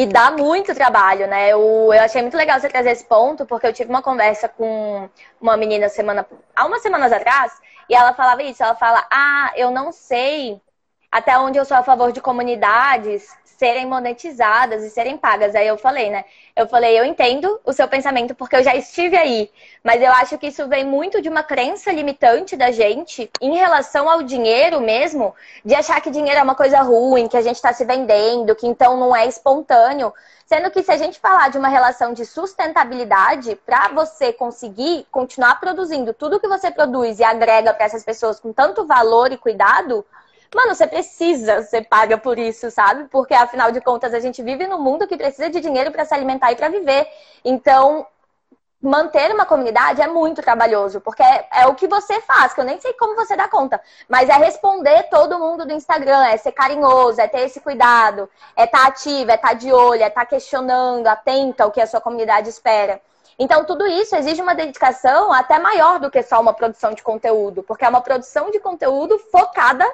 E 0.00 0.06
dá 0.06 0.30
muito 0.30 0.72
trabalho, 0.76 1.26
né? 1.26 1.48
Eu, 1.52 1.58
eu 1.92 2.00
achei 2.00 2.22
muito 2.22 2.36
legal 2.36 2.60
você 2.60 2.68
trazer 2.68 2.90
esse 2.90 3.04
ponto, 3.04 3.44
porque 3.44 3.66
eu 3.66 3.72
tive 3.72 3.90
uma 3.90 4.00
conversa 4.00 4.48
com 4.48 5.10
uma 5.40 5.56
menina 5.56 5.88
semana, 5.88 6.24
há 6.54 6.66
umas 6.66 6.82
semanas 6.82 7.10
atrás, 7.10 7.52
e 7.88 7.96
ela 7.96 8.14
falava 8.14 8.40
isso, 8.44 8.62
ela 8.62 8.76
fala, 8.76 9.04
ah, 9.10 9.50
eu 9.56 9.72
não 9.72 9.90
sei 9.90 10.60
até 11.10 11.36
onde 11.36 11.58
eu 11.58 11.64
sou 11.64 11.76
a 11.76 11.82
favor 11.82 12.12
de 12.12 12.20
comunidades 12.20 13.26
serem 13.58 13.86
monetizadas 13.86 14.84
e 14.84 14.90
serem 14.90 15.18
pagas. 15.18 15.54
Aí 15.56 15.66
eu 15.66 15.76
falei, 15.76 16.08
né? 16.10 16.24
Eu 16.54 16.68
falei, 16.68 16.98
eu 16.98 17.04
entendo 17.04 17.60
o 17.64 17.72
seu 17.72 17.88
pensamento 17.88 18.32
porque 18.32 18.54
eu 18.54 18.62
já 18.62 18.74
estive 18.76 19.16
aí, 19.16 19.50
mas 19.82 20.00
eu 20.00 20.12
acho 20.12 20.38
que 20.38 20.46
isso 20.46 20.66
vem 20.68 20.84
muito 20.84 21.20
de 21.20 21.28
uma 21.28 21.42
crença 21.42 21.90
limitante 21.90 22.56
da 22.56 22.70
gente 22.70 23.28
em 23.40 23.56
relação 23.56 24.08
ao 24.08 24.22
dinheiro 24.22 24.80
mesmo, 24.80 25.34
de 25.64 25.74
achar 25.74 26.00
que 26.00 26.08
dinheiro 26.08 26.38
é 26.38 26.42
uma 26.42 26.54
coisa 26.54 26.80
ruim, 26.82 27.26
que 27.26 27.36
a 27.36 27.42
gente 27.42 27.56
está 27.56 27.72
se 27.72 27.84
vendendo, 27.84 28.54
que 28.54 28.66
então 28.66 28.96
não 28.96 29.14
é 29.14 29.26
espontâneo. 29.26 30.14
Sendo 30.46 30.70
que 30.70 30.82
se 30.82 30.92
a 30.92 30.96
gente 30.96 31.18
falar 31.18 31.50
de 31.50 31.58
uma 31.58 31.68
relação 31.68 32.14
de 32.14 32.24
sustentabilidade, 32.24 33.56
para 33.66 33.88
você 33.88 34.32
conseguir 34.32 35.04
continuar 35.10 35.60
produzindo 35.60 36.14
tudo 36.14 36.40
que 36.40 36.48
você 36.48 36.70
produz 36.70 37.18
e 37.18 37.24
agrega 37.24 37.74
para 37.74 37.84
essas 37.84 38.04
pessoas 38.04 38.38
com 38.40 38.52
tanto 38.52 38.86
valor 38.86 39.30
e 39.32 39.36
cuidado, 39.36 40.06
Mano, 40.54 40.74
você 40.74 40.86
precisa 40.86 41.62
ser 41.62 41.86
paga 41.88 42.16
por 42.16 42.38
isso, 42.38 42.70
sabe? 42.70 43.04
Porque 43.10 43.34
afinal 43.34 43.70
de 43.70 43.80
contas 43.80 44.14
a 44.14 44.20
gente 44.20 44.42
vive 44.42 44.66
num 44.66 44.80
mundo 44.80 45.06
que 45.06 45.16
precisa 45.16 45.50
de 45.50 45.60
dinheiro 45.60 45.90
para 45.92 46.04
se 46.04 46.14
alimentar 46.14 46.52
e 46.52 46.56
para 46.56 46.70
viver. 46.70 47.06
Então, 47.44 48.06
manter 48.80 49.30
uma 49.32 49.44
comunidade 49.44 50.00
é 50.00 50.06
muito 50.06 50.40
trabalhoso, 50.40 51.00
porque 51.00 51.22
é, 51.22 51.48
é, 51.52 51.66
o 51.66 51.74
que 51.74 51.86
você 51.86 52.20
faz, 52.22 52.54
que 52.54 52.60
eu 52.60 52.64
nem 52.64 52.80
sei 52.80 52.92
como 52.94 53.16
você 53.16 53.36
dá 53.36 53.48
conta, 53.48 53.80
mas 54.08 54.28
é 54.28 54.34
responder 54.34 55.02
todo 55.10 55.38
mundo 55.38 55.66
do 55.66 55.72
Instagram, 55.72 56.24
é 56.26 56.36
ser 56.36 56.52
carinhoso, 56.52 57.20
é 57.20 57.26
ter 57.26 57.40
esse 57.40 57.60
cuidado, 57.60 58.30
é 58.56 58.64
estar 58.64 58.82
tá 58.82 58.86
ativo, 58.86 59.30
é 59.30 59.34
estar 59.34 59.48
tá 59.48 59.54
de 59.54 59.72
olho, 59.72 60.02
é 60.02 60.06
estar 60.06 60.20
tá 60.20 60.26
questionando, 60.26 61.06
atento 61.08 61.62
ao 61.62 61.70
que 61.70 61.80
a 61.80 61.86
sua 61.86 62.00
comunidade 62.00 62.48
espera. 62.48 63.00
Então, 63.38 63.64
tudo 63.64 63.86
isso 63.86 64.16
exige 64.16 64.40
uma 64.40 64.54
dedicação 64.54 65.32
até 65.32 65.58
maior 65.58 66.00
do 66.00 66.10
que 66.10 66.22
só 66.22 66.40
uma 66.40 66.52
produção 66.52 66.92
de 66.92 67.02
conteúdo, 67.02 67.62
porque 67.62 67.84
é 67.84 67.88
uma 67.88 68.00
produção 68.00 68.50
de 68.50 68.58
conteúdo 68.60 69.18
focada 69.30 69.84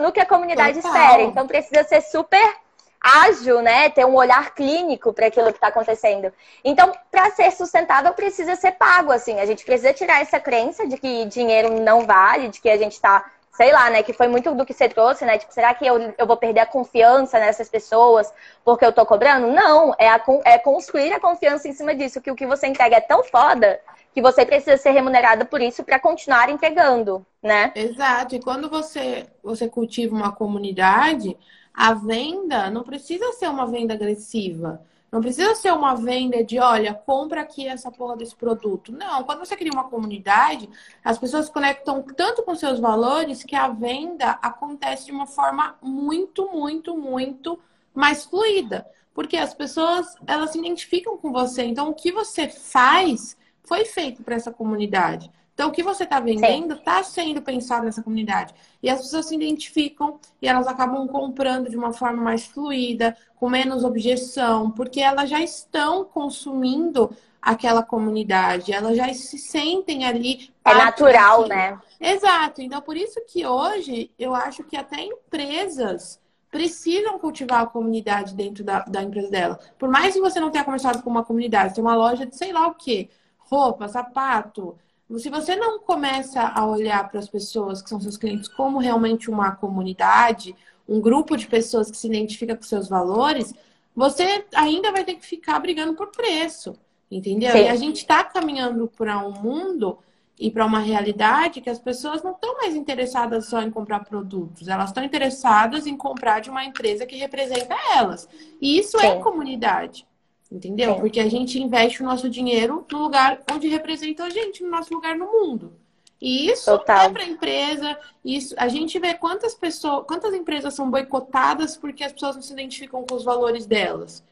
no 0.00 0.12
que 0.12 0.20
a 0.20 0.26
comunidade 0.26 0.80
Total. 0.80 0.94
espera. 0.94 1.22
Então, 1.22 1.46
precisa 1.46 1.84
ser 1.84 2.00
super 2.02 2.56
ágil, 3.00 3.62
né? 3.62 3.90
Ter 3.90 4.04
um 4.04 4.14
olhar 4.14 4.54
clínico 4.54 5.12
para 5.12 5.26
aquilo 5.26 5.46
que 5.46 5.58
está 5.58 5.68
acontecendo. 5.68 6.32
Então, 6.64 6.92
para 7.10 7.30
ser 7.30 7.50
sustentável, 7.52 8.12
precisa 8.12 8.56
ser 8.56 8.72
pago, 8.72 9.12
assim. 9.12 9.38
A 9.40 9.46
gente 9.46 9.64
precisa 9.64 9.92
tirar 9.92 10.20
essa 10.20 10.40
crença 10.40 10.86
de 10.86 10.98
que 10.98 11.24
dinheiro 11.26 11.80
não 11.80 12.04
vale, 12.04 12.48
de 12.48 12.60
que 12.60 12.68
a 12.68 12.76
gente 12.76 12.92
está, 12.92 13.24
sei 13.58 13.72
lá, 13.72 13.90
né? 13.90 14.04
Que 14.04 14.12
foi 14.12 14.28
muito 14.28 14.54
do 14.54 14.64
que 14.64 14.72
você 14.72 14.88
trouxe, 14.88 15.24
né? 15.24 15.36
Tipo, 15.36 15.52
será 15.52 15.74
que 15.74 15.84
eu, 15.84 16.14
eu 16.16 16.26
vou 16.28 16.36
perder 16.36 16.60
a 16.60 16.66
confiança 16.66 17.40
nessas 17.40 17.68
pessoas 17.68 18.32
porque 18.64 18.84
eu 18.84 18.92
tô 18.92 19.04
cobrando? 19.04 19.48
Não, 19.48 19.92
é, 19.98 20.08
a, 20.08 20.22
é 20.44 20.58
construir 20.58 21.12
a 21.12 21.18
confiança 21.18 21.66
em 21.66 21.72
cima 21.72 21.92
disso, 21.92 22.20
que 22.20 22.30
o 22.30 22.36
que 22.36 22.46
você 22.46 22.68
entrega 22.68 22.96
é 22.96 23.00
tão 23.00 23.24
foda 23.24 23.80
que 24.14 24.22
você 24.22 24.46
precisa 24.46 24.76
ser 24.76 24.92
remunerado 24.92 25.44
por 25.46 25.60
isso 25.60 25.82
para 25.82 25.98
continuar 25.98 26.48
entregando, 26.48 27.26
né? 27.42 27.72
Exato. 27.74 28.36
E 28.36 28.40
quando 28.40 28.70
você, 28.70 29.26
você 29.42 29.68
cultiva 29.68 30.14
uma 30.14 30.30
comunidade 30.30 31.36
a 31.74 31.94
venda 31.94 32.70
não 32.70 32.82
precisa 32.82 33.32
ser 33.32 33.48
uma 33.48 33.66
venda 33.66 33.94
agressiva. 33.94 34.80
Não 35.10 35.22
precisa 35.22 35.54
ser 35.54 35.72
uma 35.72 35.94
venda 35.94 36.44
de, 36.44 36.58
olha, 36.58 36.92
compra 36.92 37.40
aqui 37.40 37.66
essa 37.66 37.90
porra 37.90 38.16
desse 38.16 38.36
produto. 38.36 38.92
Não, 38.92 39.24
quando 39.24 39.38
você 39.38 39.56
cria 39.56 39.72
uma 39.72 39.88
comunidade, 39.88 40.68
as 41.02 41.18
pessoas 41.18 41.46
se 41.46 41.52
conectam 41.52 42.02
tanto 42.02 42.42
com 42.42 42.54
seus 42.54 42.78
valores 42.78 43.42
que 43.42 43.56
a 43.56 43.68
venda 43.68 44.32
acontece 44.42 45.06
de 45.06 45.12
uma 45.12 45.26
forma 45.26 45.76
muito, 45.80 46.50
muito, 46.52 46.94
muito 46.96 47.58
mais 47.94 48.26
fluida. 48.26 48.86
Porque 49.14 49.36
as 49.36 49.54
pessoas, 49.54 50.14
elas 50.26 50.50
se 50.50 50.58
identificam 50.58 51.16
com 51.16 51.32
você. 51.32 51.64
Então, 51.64 51.88
o 51.88 51.94
que 51.94 52.12
você 52.12 52.48
faz 52.48 53.36
foi 53.64 53.86
feito 53.86 54.22
para 54.22 54.36
essa 54.36 54.52
comunidade. 54.52 55.30
Então, 55.58 55.70
o 55.70 55.72
que 55.72 55.82
você 55.82 56.04
está 56.04 56.20
vendendo 56.20 56.74
está 56.74 57.02
sendo 57.02 57.42
pensado 57.42 57.84
nessa 57.84 58.00
comunidade. 58.00 58.54
E 58.80 58.88
as 58.88 59.00
pessoas 59.00 59.26
se 59.26 59.34
identificam 59.34 60.20
e 60.40 60.46
elas 60.46 60.68
acabam 60.68 61.04
comprando 61.08 61.68
de 61.68 61.76
uma 61.76 61.92
forma 61.92 62.22
mais 62.22 62.46
fluida, 62.46 63.16
com 63.34 63.50
menos 63.50 63.82
objeção, 63.82 64.70
porque 64.70 65.00
elas 65.00 65.28
já 65.28 65.40
estão 65.40 66.04
consumindo 66.04 67.10
aquela 67.42 67.82
comunidade, 67.82 68.72
elas 68.72 68.96
já 68.96 69.12
se 69.12 69.36
sentem 69.36 70.04
ali. 70.04 70.48
É 70.64 70.74
natural, 70.74 71.48
né? 71.48 71.76
Exato. 72.00 72.62
Então, 72.62 72.80
por 72.80 72.96
isso 72.96 73.20
que 73.26 73.44
hoje 73.44 74.12
eu 74.16 74.36
acho 74.36 74.62
que 74.62 74.76
até 74.76 75.02
empresas 75.02 76.20
precisam 76.52 77.18
cultivar 77.18 77.62
a 77.62 77.66
comunidade 77.66 78.32
dentro 78.32 78.62
da, 78.62 78.84
da 78.84 79.02
empresa 79.02 79.28
dela. 79.28 79.58
Por 79.76 79.88
mais 79.88 80.14
que 80.14 80.20
você 80.20 80.38
não 80.38 80.52
tenha 80.52 80.64
começado 80.64 81.02
com 81.02 81.10
uma 81.10 81.24
comunidade, 81.24 81.74
tem 81.74 81.82
uma 81.82 81.96
loja 81.96 82.24
de 82.24 82.36
sei 82.36 82.52
lá 82.52 82.68
o 82.68 82.76
quê, 82.76 83.10
roupa, 83.38 83.88
sapato, 83.88 84.78
se 85.16 85.30
você 85.30 85.56
não 85.56 85.78
começa 85.78 86.42
a 86.42 86.66
olhar 86.66 87.08
para 87.08 87.18
as 87.18 87.28
pessoas 87.28 87.80
que 87.80 87.88
são 87.88 88.00
seus 88.00 88.16
clientes 88.16 88.48
como 88.48 88.78
realmente 88.78 89.30
uma 89.30 89.52
comunidade, 89.52 90.54
um 90.88 91.00
grupo 91.00 91.36
de 91.36 91.46
pessoas 91.46 91.90
que 91.90 91.96
se 91.96 92.06
identifica 92.06 92.56
com 92.56 92.62
seus 92.62 92.88
valores, 92.88 93.54
você 93.94 94.44
ainda 94.54 94.92
vai 94.92 95.04
ter 95.04 95.14
que 95.14 95.24
ficar 95.24 95.58
brigando 95.60 95.94
por 95.94 96.08
preço, 96.08 96.74
entendeu? 97.10 97.52
Sim. 97.52 97.64
E 97.64 97.68
a 97.68 97.76
gente 97.76 97.96
está 97.96 98.22
caminhando 98.22 98.86
para 98.88 99.18
um 99.18 99.32
mundo 99.32 99.98
e 100.38 100.50
para 100.50 100.64
uma 100.64 100.78
realidade 100.78 101.60
que 101.60 101.70
as 101.70 101.78
pessoas 101.78 102.22
não 102.22 102.32
estão 102.32 102.58
mais 102.58 102.76
interessadas 102.76 103.46
só 103.46 103.60
em 103.60 103.70
comprar 103.70 104.04
produtos, 104.04 104.68
elas 104.68 104.90
estão 104.90 105.02
interessadas 105.02 105.86
em 105.86 105.96
comprar 105.96 106.40
de 106.40 106.48
uma 106.48 106.64
empresa 106.64 107.04
que 107.06 107.16
representa 107.16 107.74
elas. 107.96 108.28
E 108.60 108.78
isso 108.78 108.96
é 108.98 109.00
Sim. 109.00 109.06
é 109.06 109.16
comunidade. 109.20 110.06
Entendeu? 110.50 110.94
Sim. 110.94 111.00
Porque 111.00 111.20
a 111.20 111.28
gente 111.28 111.60
investe 111.60 112.02
o 112.02 112.06
nosso 112.06 112.28
dinheiro 112.28 112.86
no 112.90 112.98
lugar 112.98 113.40
onde 113.52 113.68
representa 113.68 114.24
a 114.24 114.30
gente, 114.30 114.62
no 114.62 114.70
nosso 114.70 114.92
lugar 114.94 115.16
no 115.16 115.26
mundo. 115.26 115.72
E 116.20 116.50
isso 116.50 116.64
Total. 116.64 117.06
é 117.06 117.08
para 117.10 117.22
a 117.22 117.28
empresa. 117.28 117.98
Isso, 118.24 118.54
a 118.58 118.66
gente 118.66 118.98
vê 118.98 119.14
quantas 119.14 119.54
pessoas, 119.54 120.04
quantas 120.06 120.34
empresas 120.34 120.74
são 120.74 120.90
boicotadas 120.90 121.76
porque 121.76 122.02
as 122.02 122.12
pessoas 122.12 122.36
não 122.36 122.42
se 122.42 122.52
identificam 122.52 123.04
com 123.04 123.14
os 123.14 123.24
valores 123.24 123.66
delas. 123.66 124.24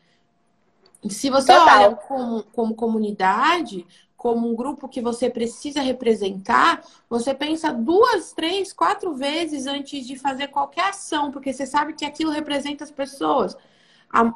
Se 1.09 1.31
você 1.31 1.53
Total. 1.53 1.83
olha 1.83 1.97
como, 1.97 2.43
como 2.45 2.75
comunidade, 2.75 3.87
como 4.17 4.51
um 4.51 4.57
grupo 4.57 4.89
que 4.89 5.01
você 5.01 5.31
precisa 5.31 5.81
representar, 5.81 6.83
você 7.09 7.33
pensa 7.33 7.73
duas, 7.73 8.33
três, 8.33 8.73
quatro 8.73 9.15
vezes 9.15 9.67
antes 9.67 10.05
de 10.05 10.17
fazer 10.17 10.49
qualquer 10.49 10.89
ação, 10.89 11.31
porque 11.31 11.53
você 11.53 11.67
sabe 11.67 11.93
que 11.93 12.05
aquilo 12.05 12.33
representa 12.33 12.83
as 12.83 12.91
pessoas. 12.91 13.57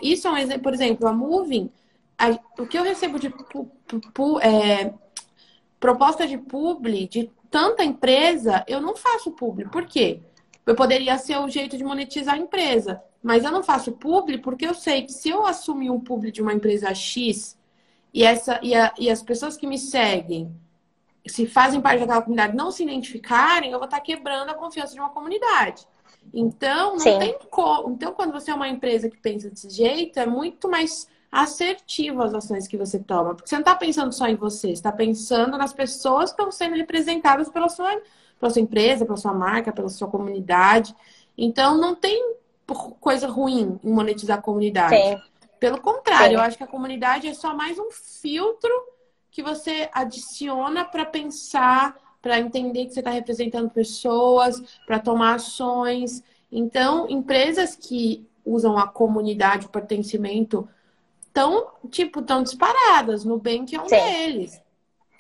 Isso 0.03 0.29
é 0.29 0.31
um 0.31 0.37
exemplo, 0.37 0.63
por 0.63 0.75
exemplo, 0.75 1.07
a 1.07 1.13
Moving, 1.13 1.71
a, 2.19 2.31
o 2.61 2.67
que 2.67 2.79
eu 2.79 2.83
recebo 2.83 3.19
de 3.19 3.31
pu, 3.31 3.71
pu, 4.13 4.41
é, 4.41 4.93
proposta 5.79 6.27
de 6.27 6.37
publi 6.37 7.09
de 7.09 7.31
tanta 7.51 7.83
empresa, 7.83 8.65
eu 8.69 8.81
não 8.81 8.95
faço 8.95 9.33
publi. 9.33 9.69
Por 9.69 9.87
quê? 9.87 10.21
Eu 10.67 10.75
poderia 10.75 11.17
ser 11.19 11.39
o 11.39 11.49
jeito 11.49 11.77
de 11.77 11.83
monetizar 11.83 12.35
a 12.35 12.39
empresa, 12.39 13.03
mas 13.23 13.45
eu 13.45 13.51
não 13.51 13.63
faço 13.63 13.93
publi 13.93 14.39
porque 14.39 14.67
eu 14.67 14.75
sei 14.75 15.03
que 15.03 15.13
se 15.13 15.31
eu 15.31 15.47
assumir 15.47 15.91
um 15.91 15.99
publi 15.99 16.31
de 16.31 16.43
uma 16.43 16.53
empresa 16.53 16.95
X 16.95 17.59
e, 18.13 18.23
essa, 18.23 18.61
e, 18.63 18.75
a, 18.75 18.93
e 18.99 19.11
as 19.11 19.23
pessoas 19.23 19.57
que 19.57 19.67
me 19.67 19.79
seguem 19.79 20.55
se 21.27 21.47
fazem 21.47 21.81
parte 21.81 22.01
daquela 22.01 22.23
comunidade 22.23 22.57
não 22.57 22.71
se 22.71 22.83
identificarem, 22.83 23.73
eu 23.73 23.79
vou 23.79 23.87
estar 23.87 24.01
quebrando 24.01 24.51
a 24.51 24.55
confiança 24.55 24.95
de 24.95 25.01
uma 25.01 25.11
comunidade. 25.11 25.87
Então, 26.33 26.93
não 26.93 27.01
Sim. 27.01 27.19
tem 27.19 27.39
como. 27.51 27.93
Então, 27.93 28.13
quando 28.13 28.33
você 28.33 28.51
é 28.51 28.55
uma 28.55 28.69
empresa 28.69 29.11
que 29.11 29.17
pensa 29.17 29.51
desse 29.51 29.69
jeito, 29.71 30.19
é 30.19 30.27
muito 30.27 30.69
mais 30.69 31.09
assertivo 31.31 32.23
as 32.23 32.35
ações 32.35 32.67
que 32.67 32.77
você 32.77 32.99
toma. 32.99 33.35
Porque 33.35 33.49
você 33.49 33.55
não 33.57 33.61
está 33.61 33.75
pensando 33.75 34.13
só 34.13 34.27
em 34.27 34.37
você, 34.37 34.69
você 34.69 34.73
está 34.73 34.93
pensando 34.93 35.57
nas 35.57 35.73
pessoas 35.73 36.31
que 36.31 36.41
estão 36.41 36.51
sendo 36.51 36.77
representadas 36.77 37.49
pela 37.49 37.69
sua, 37.69 38.01
pela 38.39 38.51
sua 38.51 38.63
empresa, 38.63 39.05
pela 39.05 39.17
sua 39.17 39.33
marca, 39.33 39.73
pela 39.73 39.89
sua 39.89 40.09
comunidade. 40.09 40.95
Então, 41.37 41.79
não 41.79 41.95
tem 41.95 42.35
coisa 43.01 43.27
ruim 43.27 43.79
em 43.83 43.93
monetizar 43.93 44.39
a 44.39 44.43
comunidade. 44.43 44.97
Sim. 44.97 45.21
Pelo 45.59 45.81
contrário, 45.81 46.31
Sim. 46.31 46.35
eu 46.35 46.41
acho 46.41 46.57
que 46.57 46.65
a 46.65 46.69
comunidade 46.69 47.29
é 47.29 47.35
só 47.35 47.55
mais 47.55 47.79
um 47.79 47.91
filtro 47.91 48.71
que 49.31 49.43
você 49.43 49.89
adiciona 49.93 50.85
para 50.85 51.05
pensar 51.05 51.97
para 52.23 52.39
entender 52.39 52.87
que 52.87 52.93
você 52.93 53.01
está 53.01 53.11
representando 53.11 53.71
pessoas, 53.71 54.63
para 54.87 54.99
tomar 54.99 55.37
ações. 55.37 56.23
Então, 56.51 57.09
empresas 57.09 57.75
que 57.77 58.27
usam 58.45 58.77
a 58.79 58.87
comunidade, 58.87 59.67
o 59.67 59.71
pertencimento, 59.71 60.69
tão, 61.33 61.69
tipo, 61.91 62.23
tão 62.23 62.43
disparadas. 62.43 63.25
Nubank 63.25 63.75
é 63.75 63.81
um 63.81 63.89
Sim. 63.89 63.97
deles. 63.97 64.53
Sim. 64.53 64.61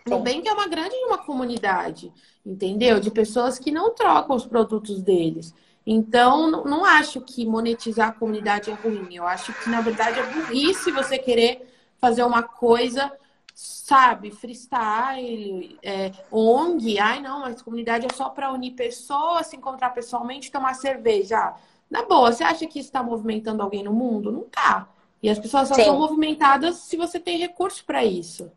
Nubank 0.08 0.46
é 0.46 0.52
uma 0.52 0.66
grande 0.66 0.94
uma 1.06 1.18
comunidade, 1.18 2.12
entendeu? 2.44 3.00
De 3.00 3.10
pessoas 3.10 3.58
que 3.58 3.70
não 3.70 3.94
trocam 3.94 4.36
os 4.36 4.46
produtos 4.46 5.00
deles. 5.02 5.54
Então, 5.86 6.50
não, 6.50 6.64
não 6.64 6.84
acho 6.84 7.20
que 7.20 7.46
monetizar 7.46 8.08
a 8.10 8.12
comunidade 8.12 8.70
é 8.70 8.74
ruim. 8.74 9.14
Eu 9.14 9.26
acho 9.26 9.52
que, 9.54 9.70
na 9.70 9.80
verdade, 9.80 10.18
é 10.18 10.26
burrice 10.26 10.92
você 10.92 11.18
querer 11.18 11.66
fazer 11.98 12.22
uma 12.22 12.42
coisa 12.42 13.12
sabe, 13.60 14.30
freestyle, 14.30 15.78
é, 15.82 16.12
ONG, 16.30 16.98
ai 16.98 17.20
não, 17.20 17.40
mas 17.40 17.60
comunidade 17.60 18.06
é 18.06 18.14
só 18.14 18.30
para 18.30 18.52
unir 18.52 18.70
pessoas, 18.70 19.48
se 19.48 19.56
encontrar 19.56 19.90
pessoalmente, 19.90 20.50
tomar 20.50 20.74
cerveja. 20.74 21.52
Na 21.90 22.04
boa, 22.04 22.32
você 22.32 22.42
acha 22.42 22.66
que 22.66 22.78
isso 22.78 22.88
está 22.88 23.02
movimentando 23.02 23.62
alguém 23.62 23.82
no 23.82 23.92
mundo? 23.92 24.32
Não 24.32 24.44
tá. 24.44 24.88
E 25.22 25.28
as 25.28 25.38
pessoas 25.38 25.68
só 25.68 25.74
Sim. 25.74 25.84
são 25.84 25.98
movimentadas 25.98 26.76
se 26.76 26.96
você 26.96 27.20
tem 27.20 27.36
recurso 27.36 27.84
para 27.84 28.02
isso. 28.02 28.50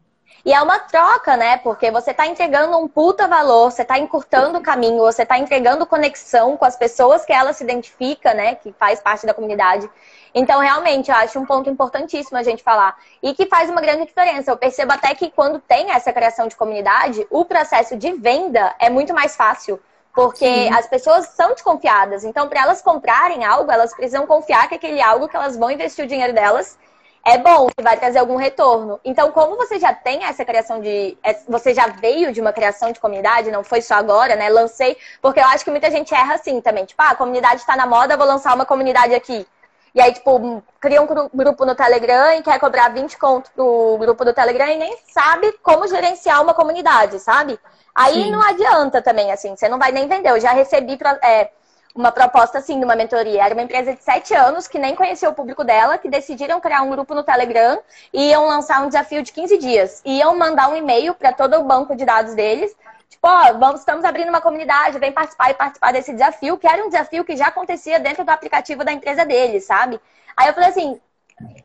E 0.46 0.54
é 0.54 0.62
uma 0.62 0.80
troca, 0.80 1.36
né? 1.36 1.58
Porque 1.58 1.92
você 1.92 2.12
está 2.12 2.26
entregando 2.26 2.78
um 2.78 2.88
puta 2.88 3.28
valor, 3.28 3.72
você 3.72 3.82
está 3.82 4.00
encurtando 4.00 4.60
o 4.60 4.64
caminho, 4.64 5.00
você 5.00 5.24
está 5.24 5.38
entregando 5.38 5.86
conexão 5.86 6.56
com 6.56 6.64
as 6.66 6.78
pessoas 6.78 7.26
que 7.26 7.34
ela 7.34 7.52
se 7.52 7.64
identifica, 7.64 8.34
né? 8.34 8.56
Que 8.56 8.72
faz 8.74 9.02
parte 9.02 9.26
da 9.26 9.34
comunidade. 9.34 9.90
Então, 10.34 10.60
realmente, 10.60 11.12
eu 11.12 11.16
acho 11.16 11.40
um 11.40 11.46
ponto 11.46 11.70
importantíssimo 11.70 12.38
a 12.38 12.44
gente 12.44 12.64
falar. 12.64 12.98
E 13.22 13.34
que 13.34 13.46
faz 13.46 13.70
uma 13.70 13.82
grande 13.82 14.06
diferença. 14.06 14.52
Eu 14.52 14.58
percebo 14.58 14.94
até 14.94 15.14
que 15.14 15.30
quando 15.30 15.60
tem 15.60 15.92
essa 15.92 16.12
criação 16.12 16.48
de 16.48 16.56
comunidade, 16.56 17.26
o 17.30 17.46
processo 17.46 17.96
de 17.96 18.12
venda 18.14 18.74
é 18.80 18.90
muito 18.90 19.14
mais 19.14 19.36
fácil. 19.36 19.80
Porque 20.14 20.46
Sim. 20.46 20.74
as 20.74 20.88
pessoas 20.88 21.28
são 21.30 21.54
desconfiadas. 21.54 22.24
Então, 22.24 22.48
para 22.48 22.62
elas 22.62 22.82
comprarem 22.82 23.44
algo, 23.44 23.72
elas 23.72 23.94
precisam 23.94 24.28
confiar 24.28 24.68
que 24.68 24.76
aquele 24.76 25.02
algo 25.02 25.28
que 25.28 25.36
elas 25.36 25.58
vão 25.58 25.72
investir 25.72 26.06
o 26.06 26.08
dinheiro 26.08 26.34
delas 26.34 26.78
é 27.26 27.38
bom, 27.38 27.68
que 27.76 27.82
vai 27.82 27.98
trazer 27.98 28.20
algum 28.20 28.36
retorno. 28.36 29.00
Então, 29.04 29.32
como 29.32 29.56
você 29.56 29.80
já 29.80 29.94
tem 29.94 30.26
essa 30.26 30.44
criação 30.44 30.82
de. 30.82 31.18
É, 31.24 31.38
você 31.48 31.74
já 31.74 31.88
veio 31.88 32.34
de 32.34 32.42
uma 32.42 32.52
criação 32.52 32.92
de 32.92 33.00
comunidade, 33.00 33.50
não 33.50 33.64
foi 33.64 33.82
só 33.82 33.96
agora, 33.96 34.36
né? 34.36 34.50
Lancei, 34.50 34.98
porque 35.22 35.40
eu 35.40 35.46
acho 35.46 35.64
que 35.64 35.72
muita 35.72 35.90
gente 35.90 36.14
erra 36.14 36.36
assim 36.36 36.60
também. 36.60 36.86
Tipo, 36.86 37.02
ah, 37.02 37.12
a 37.12 37.16
comunidade 37.16 37.62
está 37.62 37.78
na 37.78 37.88
moda, 37.88 38.18
vou 38.18 38.28
lançar 38.28 38.54
uma 38.54 38.66
comunidade 38.66 39.16
aqui. 39.16 39.48
E 39.94 40.02
aí, 40.02 40.12
tipo, 40.12 40.64
cria 40.80 41.02
um 41.02 41.08
grupo 41.34 41.66
no 41.66 41.76
Telegram 41.76 42.34
e 42.34 42.42
quer 42.42 42.60
cobrar 42.60 42.90
20 42.90 43.18
conto 43.18 43.52
pro 43.52 43.98
grupo 44.00 44.26
do 44.26 44.34
Telegram 44.34 44.68
e 44.68 44.78
nem 44.78 44.98
sabe 45.12 45.52
como 45.62 45.88
gerenciar 45.88 46.42
uma 46.42 46.54
comunidade, 46.54 47.20
sabe? 47.20 47.60
Aí 47.94 48.24
Sim. 48.24 48.32
não 48.32 48.42
adianta 48.42 49.02
também, 49.02 49.32
assim, 49.32 49.56
você 49.56 49.70
não 49.70 49.78
vai 49.78 49.92
nem 49.92 50.08
vender. 50.08 50.30
Eu 50.30 50.40
já 50.40 50.52
recebi. 50.52 50.98
É, 51.22 51.52
uma 51.96 52.12
proposta 52.12 52.58
assim 52.58 52.80
de 52.80 52.86
uma 52.86 52.96
mentoria. 52.96 53.44
Era 53.44 53.54
uma 53.54 53.62
empresa 53.62 53.94
de 53.94 54.02
sete 54.02 54.34
anos 54.34 54.68
que 54.68 54.80
nem 54.80 54.96
conhecia 54.96 55.30
o 55.30 55.34
público 55.34 55.64
dela, 55.64 55.98
que 55.98 56.10
decidiram 56.10 56.60
criar 56.60 56.82
um 56.82 56.90
grupo 56.90 57.14
no 57.14 57.24
Telegram 57.24 57.80
e 58.12 58.30
iam 58.32 58.48
lançar 58.48 58.82
um 58.82 58.88
desafio 58.88 59.22
de 59.22 59.32
15 59.32 59.58
dias. 59.58 60.02
Iam 60.04 60.36
mandar 60.36 60.70
um 60.70 60.76
e-mail 60.76 61.14
para 61.14 61.32
todo 61.32 61.56
o 61.58 61.64
banco 61.64 61.96
de 61.96 62.04
dados 62.04 62.34
deles. 62.34 62.76
Tipo, 63.14 63.28
ó, 63.28 63.54
vamos, 63.54 63.82
estamos 63.82 64.04
abrindo 64.04 64.30
uma 64.30 64.42
comunidade, 64.42 64.98
vem 64.98 65.12
participar 65.12 65.52
e 65.52 65.54
participar 65.54 65.94
desse 65.94 66.12
desafio, 66.12 66.58
que 66.58 66.68
era 66.68 66.84
um 66.84 66.90
desafio 66.90 67.24
que 67.24 67.38
já 67.38 67.48
acontecia 67.48 68.00
dentro 68.00 68.26
do 68.26 68.30
aplicativo 68.32 68.84
da 68.84 68.92
empresa 68.92 69.24
deles, 69.24 69.66
sabe? 69.66 70.02
Aí 70.36 70.48
eu 70.48 70.54
falei 70.54 70.70
assim, 70.70 71.00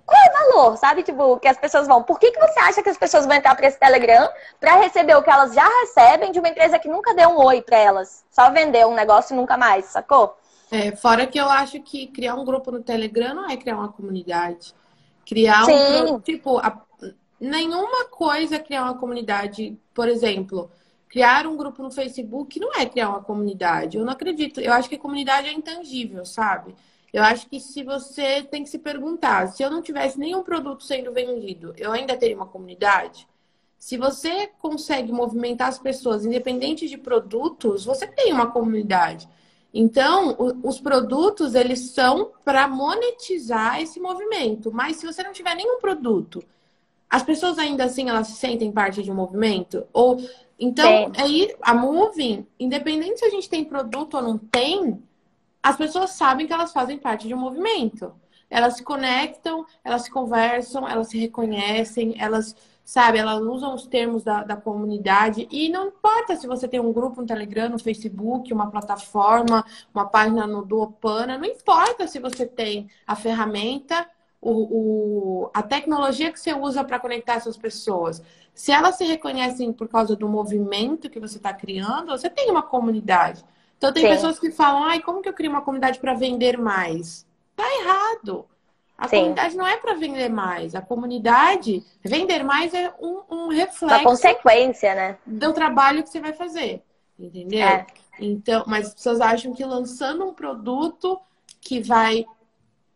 qual 0.04 0.20
é 0.20 0.28
o 0.28 0.50
valor, 0.52 0.76
sabe? 0.76 1.02
Tipo, 1.02 1.38
que 1.38 1.48
as 1.48 1.56
pessoas 1.56 1.86
vão. 1.86 2.02
Por 2.02 2.18
que, 2.18 2.30
que 2.30 2.38
você 2.38 2.60
acha 2.60 2.82
que 2.82 2.90
as 2.90 2.98
pessoas 2.98 3.24
vão 3.24 3.34
entrar 3.34 3.54
para 3.54 3.66
esse 3.66 3.78
Telegram 3.78 4.28
para 4.60 4.76
receber 4.76 5.16
o 5.16 5.22
que 5.22 5.30
elas 5.30 5.54
já 5.54 5.66
recebem 5.80 6.32
de 6.32 6.38
uma 6.38 6.50
empresa 6.50 6.78
que 6.78 6.86
nunca 6.88 7.14
deu 7.14 7.30
um 7.30 7.42
oi 7.42 7.62
para 7.62 7.78
elas? 7.78 8.26
Só 8.30 8.50
vendeu 8.50 8.88
um 8.88 8.94
negócio 8.94 9.32
e 9.32 9.36
nunca 9.36 9.56
mais, 9.56 9.86
sacou? 9.86 10.36
É, 10.70 10.94
fora 10.94 11.26
que 11.26 11.40
eu 11.40 11.48
acho 11.48 11.80
que 11.80 12.08
criar 12.08 12.34
um 12.34 12.44
grupo 12.44 12.70
no 12.70 12.82
Telegram 12.82 13.34
não 13.34 13.48
é 13.48 13.56
criar 13.56 13.76
uma 13.76 13.90
comunidade. 13.90 14.74
Criar 15.26 15.64
Sim. 15.64 16.02
um. 16.02 16.20
Tipo, 16.20 16.58
a, 16.58 16.78
nenhuma 17.40 18.04
coisa 18.10 18.56
é 18.56 18.58
criar 18.58 18.82
uma 18.82 18.98
comunidade. 18.98 19.78
Por 19.94 20.08
exemplo, 20.08 20.70
criar 21.08 21.46
um 21.46 21.56
grupo 21.56 21.82
no 21.82 21.90
Facebook 21.90 22.60
não 22.60 22.74
é 22.74 22.86
criar 22.86 23.08
uma 23.08 23.22
comunidade. 23.22 23.96
Eu 23.96 24.04
não 24.04 24.12
acredito. 24.12 24.60
Eu 24.60 24.72
acho 24.72 24.88
que 24.88 24.96
a 24.96 24.98
comunidade 24.98 25.48
é 25.48 25.52
intangível, 25.52 26.24
sabe? 26.24 26.74
Eu 27.12 27.22
acho 27.22 27.48
que 27.48 27.58
se 27.58 27.82
você 27.82 28.42
tem 28.42 28.62
que 28.62 28.68
se 28.68 28.78
perguntar, 28.78 29.48
se 29.48 29.62
eu 29.62 29.70
não 29.70 29.80
tivesse 29.80 30.18
nenhum 30.18 30.42
produto 30.42 30.84
sendo 30.84 31.12
vendido, 31.12 31.74
eu 31.76 31.90
ainda 31.92 32.16
teria 32.16 32.36
uma 32.36 32.46
comunidade? 32.46 33.26
Se 33.78 33.96
você 33.96 34.48
consegue 34.58 35.12
movimentar 35.12 35.68
as 35.68 35.78
pessoas, 35.78 36.26
independente 36.26 36.88
de 36.88 36.98
produtos, 36.98 37.84
você 37.84 38.06
tem 38.06 38.32
uma 38.32 38.50
comunidade. 38.50 39.28
Então, 39.72 40.36
os 40.62 40.80
produtos, 40.80 41.54
eles 41.54 41.90
são 41.90 42.32
para 42.44 42.66
monetizar 42.66 43.80
esse 43.80 44.00
movimento. 44.00 44.72
Mas 44.72 44.96
se 44.96 45.06
você 45.06 45.22
não 45.22 45.32
tiver 45.32 45.54
nenhum 45.54 45.78
produto, 45.78 46.42
as 47.08 47.22
pessoas 47.22 47.58
ainda 47.58 47.84
assim, 47.84 48.08
elas 48.08 48.26
se 48.26 48.34
sentem 48.34 48.72
parte 48.72 49.02
de 49.02 49.10
um 49.10 49.14
movimento? 49.14 49.86
Ou 49.92 50.18
então, 50.58 51.12
aí 51.16 51.54
a 51.62 51.72
Moving, 51.72 52.46
independente 52.58 53.20
se 53.20 53.24
a 53.24 53.30
gente 53.30 53.48
tem 53.48 53.64
produto 53.64 54.14
ou 54.14 54.22
não 54.22 54.36
tem, 54.36 55.00
as 55.62 55.76
pessoas 55.76 56.10
sabem 56.10 56.46
que 56.46 56.52
elas 56.52 56.72
fazem 56.72 56.98
parte 56.98 57.28
de 57.28 57.34
um 57.34 57.38
movimento. 57.38 58.12
Elas 58.50 58.76
se 58.76 58.82
conectam, 58.82 59.64
elas 59.84 60.02
se 60.02 60.10
conversam, 60.10 60.88
elas 60.88 61.08
se 61.08 61.18
reconhecem, 61.18 62.14
elas, 62.18 62.56
sabe, 62.82 63.18
elas 63.18 63.40
usam 63.42 63.74
os 63.74 63.86
termos 63.86 64.24
da, 64.24 64.42
da 64.42 64.56
comunidade. 64.56 65.46
E 65.50 65.68
não 65.68 65.88
importa 65.88 66.34
se 66.34 66.46
você 66.46 66.66
tem 66.66 66.80
um 66.80 66.92
grupo 66.92 67.20
no 67.20 67.26
Telegram, 67.26 67.68
no 67.68 67.78
Facebook, 67.78 68.52
uma 68.52 68.70
plataforma, 68.70 69.64
uma 69.94 70.06
página 70.06 70.46
no 70.46 70.64
Duopana, 70.64 71.36
não 71.36 71.44
importa 71.44 72.08
se 72.08 72.18
você 72.18 72.46
tem 72.46 72.88
a 73.06 73.14
ferramenta, 73.14 74.08
o, 74.40 74.50
o 74.50 75.50
a 75.52 75.62
tecnologia 75.62 76.32
que 76.32 76.38
você 76.38 76.54
usa 76.54 76.84
para 76.84 76.98
conectar 76.98 77.34
essas 77.34 77.56
pessoas. 77.56 78.22
Se 78.54 78.72
elas 78.72 78.96
se 78.96 79.04
reconhecem 79.04 79.72
por 79.72 79.88
causa 79.88 80.16
do 80.16 80.28
movimento 80.28 81.10
que 81.10 81.20
você 81.20 81.36
está 81.36 81.52
criando, 81.52 82.10
você 82.10 82.28
tem 82.28 82.50
uma 82.50 82.62
comunidade. 82.62 83.44
Então 83.76 83.92
tem 83.92 84.02
Sim. 84.02 84.08
pessoas 84.10 84.38
que 84.38 84.50
falam, 84.50 84.82
ai, 84.84 85.00
como 85.00 85.22
que 85.22 85.28
eu 85.28 85.32
crio 85.32 85.50
uma 85.50 85.62
comunidade 85.62 86.00
para 86.00 86.14
vender 86.14 86.58
mais? 86.58 87.26
Tá 87.54 87.64
errado. 87.80 88.46
A 88.96 89.06
Sim. 89.06 89.18
comunidade 89.18 89.56
não 89.56 89.66
é 89.66 89.76
para 89.76 89.94
vender 89.94 90.28
mais. 90.28 90.74
A 90.74 90.80
comunidade, 90.80 91.84
vender 92.02 92.42
mais 92.42 92.74
é 92.74 92.92
um, 93.00 93.22
um 93.30 93.48
reflexo. 93.48 93.86
Uma 93.86 94.02
consequência, 94.02 94.94
né? 94.94 95.18
Do 95.24 95.52
trabalho 95.52 96.02
que 96.02 96.08
você 96.08 96.20
vai 96.20 96.32
fazer. 96.32 96.82
Entendeu? 97.16 97.60
É. 97.60 97.86
Então, 98.18 98.64
mas 98.66 98.88
as 98.88 98.94
pessoas 98.94 99.20
acham 99.20 99.52
que 99.52 99.64
lançando 99.64 100.24
um 100.24 100.34
produto 100.34 101.20
que 101.60 101.80
vai 101.80 102.26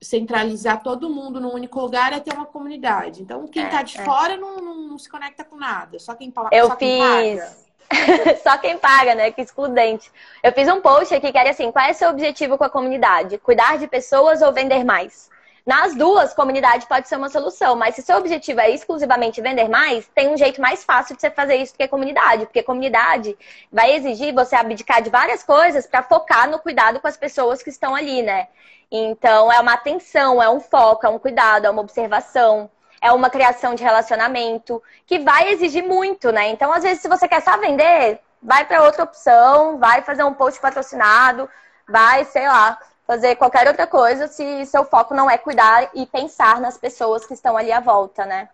centralizar 0.03 0.83
todo 0.83 1.09
mundo 1.09 1.41
num 1.41 1.55
único 1.55 1.81
lugar 1.81 2.13
é 2.13 2.21
ter 2.21 2.35
uma 2.35 2.47
comunidade. 2.47 3.23
Então, 3.23 3.47
quem 3.47 3.65
está 3.65 3.81
é, 3.81 3.85
de 3.85 3.99
é. 3.99 4.05
fora 4.05 4.37
não, 4.37 4.57
não, 4.57 4.75
não, 4.89 4.99
se 4.99 5.09
conecta 5.09 5.45
com 5.45 5.57
nada. 5.57 5.99
Só 5.99 6.15
quem, 6.15 6.33
eu 6.51 6.67
só 6.67 6.77
quem 6.77 7.01
fiz... 7.01 7.45
paga. 7.45 7.63
Só 8.43 8.57
quem 8.57 8.79
paga, 8.79 9.15
né? 9.15 9.31
Que 9.31 9.43
excludente. 9.43 10.11
Eu 10.43 10.51
fiz 10.53 10.67
um 10.67 10.81
post 10.81 11.15
aqui 11.15 11.31
que 11.31 11.37
era 11.37 11.51
assim: 11.51 11.71
qual 11.71 11.85
é 11.85 11.91
o 11.91 11.95
seu 11.95 12.09
objetivo 12.09 12.57
com 12.57 12.65
a 12.65 12.71
comunidade? 12.71 13.37
Cuidar 13.37 13.77
de 13.77 13.87
pessoas 13.87 14.41
ou 14.41 14.51
vender 14.51 14.83
mais? 14.83 15.31
Nas 15.65 15.95
duas, 15.95 16.35
comunidade 16.35 16.87
pode 16.87 17.09
ser 17.09 17.17
uma 17.17 17.29
solução, 17.29 17.77
mas 17.77 17.95
se 17.95 18.03
seu 18.03 18.17
objetivo 18.17 18.61
é 18.61 18.71
exclusivamente 18.71 19.41
vender 19.41 19.69
mais, 19.69 20.09
tem 20.15 20.29
um 20.29 20.37
jeito 20.37 20.61
mais 20.61 20.83
fácil 20.83 21.15
de 21.15 21.21
você 21.21 21.31
fazer 21.31 21.55
isso 21.55 21.73
do 21.73 21.77
que 21.77 21.87
comunidade, 21.87 22.47
porque 22.47 22.63
comunidade 22.65 23.37
vai 23.71 23.95
exigir 23.95 24.35
você 24.35 24.57
abdicar 24.57 25.01
de 25.01 25.09
várias 25.11 25.45
coisas 25.45 25.87
para 25.87 26.03
focar 26.03 26.51
no 26.51 26.59
cuidado 26.59 26.99
com 26.99 27.07
as 27.07 27.17
pessoas 27.17 27.63
que 27.63 27.71
estão 27.71 27.95
ali, 27.95 28.23
né? 28.23 28.49
Então, 28.91 29.53
é 29.53 29.61
uma 29.61 29.75
atenção, 29.75 30.43
é 30.43 30.51
um 30.51 30.61
foco, 30.61 31.07
é 31.07 31.09
um 31.09 31.19
cuidado, 31.19 31.67
é 31.67 31.71
uma 31.71 31.81
observação 31.83 32.69
é 33.03 33.11
uma 33.11 33.29
criação 33.29 33.75
de 33.75 33.83
relacionamento 33.83 34.81
que 35.05 35.19
vai 35.19 35.51
exigir 35.51 35.83
muito, 35.85 36.31
né? 36.31 36.49
Então, 36.51 36.73
às 36.73 36.85
vezes, 36.85 37.03
se 37.03 37.09
você 37.09 37.27
quer 37.27 37.43
só 37.43 37.59
vender, 37.59 38.21
vai 38.41 38.65
para 38.65 38.85
outra 38.85 39.03
opção, 39.03 39.77
vai 39.79 40.03
fazer 40.03 40.23
um 40.23 40.33
post 40.33 40.61
patrocinado, 40.61 41.51
vai, 41.89 42.25
sei 42.25 42.47
lá, 42.47 42.79
fazer 43.13 43.37
qualquer 43.37 43.69
outra 43.69 43.87
coisa 43.87 44.27
se 44.27 44.65
seu 44.65 44.85
foco 44.87 45.13
não 45.13 45.31
é 45.31 45.37
cuidar 45.37 45.91
e 45.95 46.07
pensar 46.07 46.61
nas 46.63 46.79
pessoas 46.79 47.27
que 47.27 47.35
estão 47.35 47.59
ali 47.59 47.71
à 47.71 47.79
volta, 47.79 48.25
né? 48.25 48.49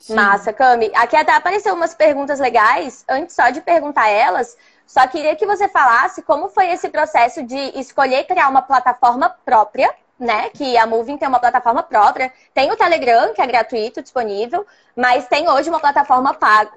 Sim. 0.00 0.14
Massa, 0.14 0.52
Cami. 0.52 0.90
Aqui 0.94 1.16
até 1.16 1.32
apareceu 1.32 1.74
umas 1.74 1.94
perguntas 1.94 2.40
legais. 2.40 3.04
Antes 3.08 3.36
só 3.36 3.50
de 3.50 3.60
perguntar 3.60 4.08
elas, 4.08 4.56
só 4.84 5.06
queria 5.06 5.36
que 5.36 5.46
você 5.46 5.68
falasse 5.68 6.22
como 6.22 6.48
foi 6.48 6.70
esse 6.70 6.88
processo 6.88 7.42
de 7.44 7.78
escolher 7.78 8.24
criar 8.24 8.48
uma 8.48 8.62
plataforma 8.62 9.30
própria 9.44 9.94
né? 10.18 10.50
Que 10.50 10.76
a 10.76 10.84
Moving 10.84 11.16
tem 11.16 11.28
uma 11.28 11.38
plataforma 11.38 11.80
própria. 11.80 12.32
Tem 12.52 12.70
o 12.72 12.76
Telegram, 12.76 13.32
que 13.32 13.40
é 13.40 13.46
gratuito, 13.46 14.02
disponível, 14.02 14.66
mas 14.96 15.28
tem 15.28 15.48
hoje 15.48 15.70
uma 15.70 15.78
plataforma 15.78 16.34
paga, 16.34 16.72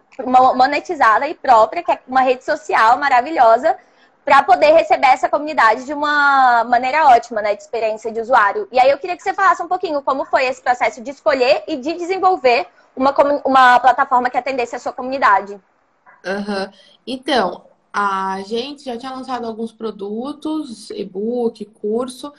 monetizada 0.56 1.28
e 1.28 1.34
própria, 1.34 1.82
que 1.82 1.92
é 1.92 2.00
uma 2.08 2.22
rede 2.22 2.44
social 2.44 2.98
maravilhosa, 3.00 3.76
para 4.32 4.44
poder 4.44 4.72
receber 4.72 5.08
essa 5.08 5.28
comunidade 5.28 5.84
de 5.84 5.94
uma 5.94 6.64
maneira 6.64 7.06
ótima, 7.08 7.42
né? 7.42 7.54
De 7.54 7.64
experiência 7.64 8.10
de 8.14 8.22
usuário. 8.22 8.66
E 8.72 8.80
aí 8.80 8.90
eu 8.90 8.98
queria 8.98 9.18
que 9.18 9.22
você 9.22 9.34
falasse 9.34 9.62
um 9.62 9.68
pouquinho 9.68 10.02
como 10.02 10.24
foi 10.24 10.46
esse 10.46 10.62
processo 10.62 11.02
de 11.02 11.12
escolher 11.12 11.66
e 11.68 11.76
de 11.76 11.92
desenvolver 11.96 12.66
uma, 12.96 13.14
uma 13.44 13.78
plataforma 13.82 14.30
que 14.30 14.38
atendesse 14.38 14.74
a 14.74 14.80
sua 14.80 14.94
comunidade. 14.94 15.60
Uhum. 16.26 16.72
Então, 17.06 17.66
a 17.92 18.42
gente 18.46 18.86
já 18.86 18.98
tinha 18.98 19.12
lançado 19.12 19.46
alguns 19.46 19.74
produtos, 19.74 20.90
e-book, 20.92 21.66
curso, 21.66 22.34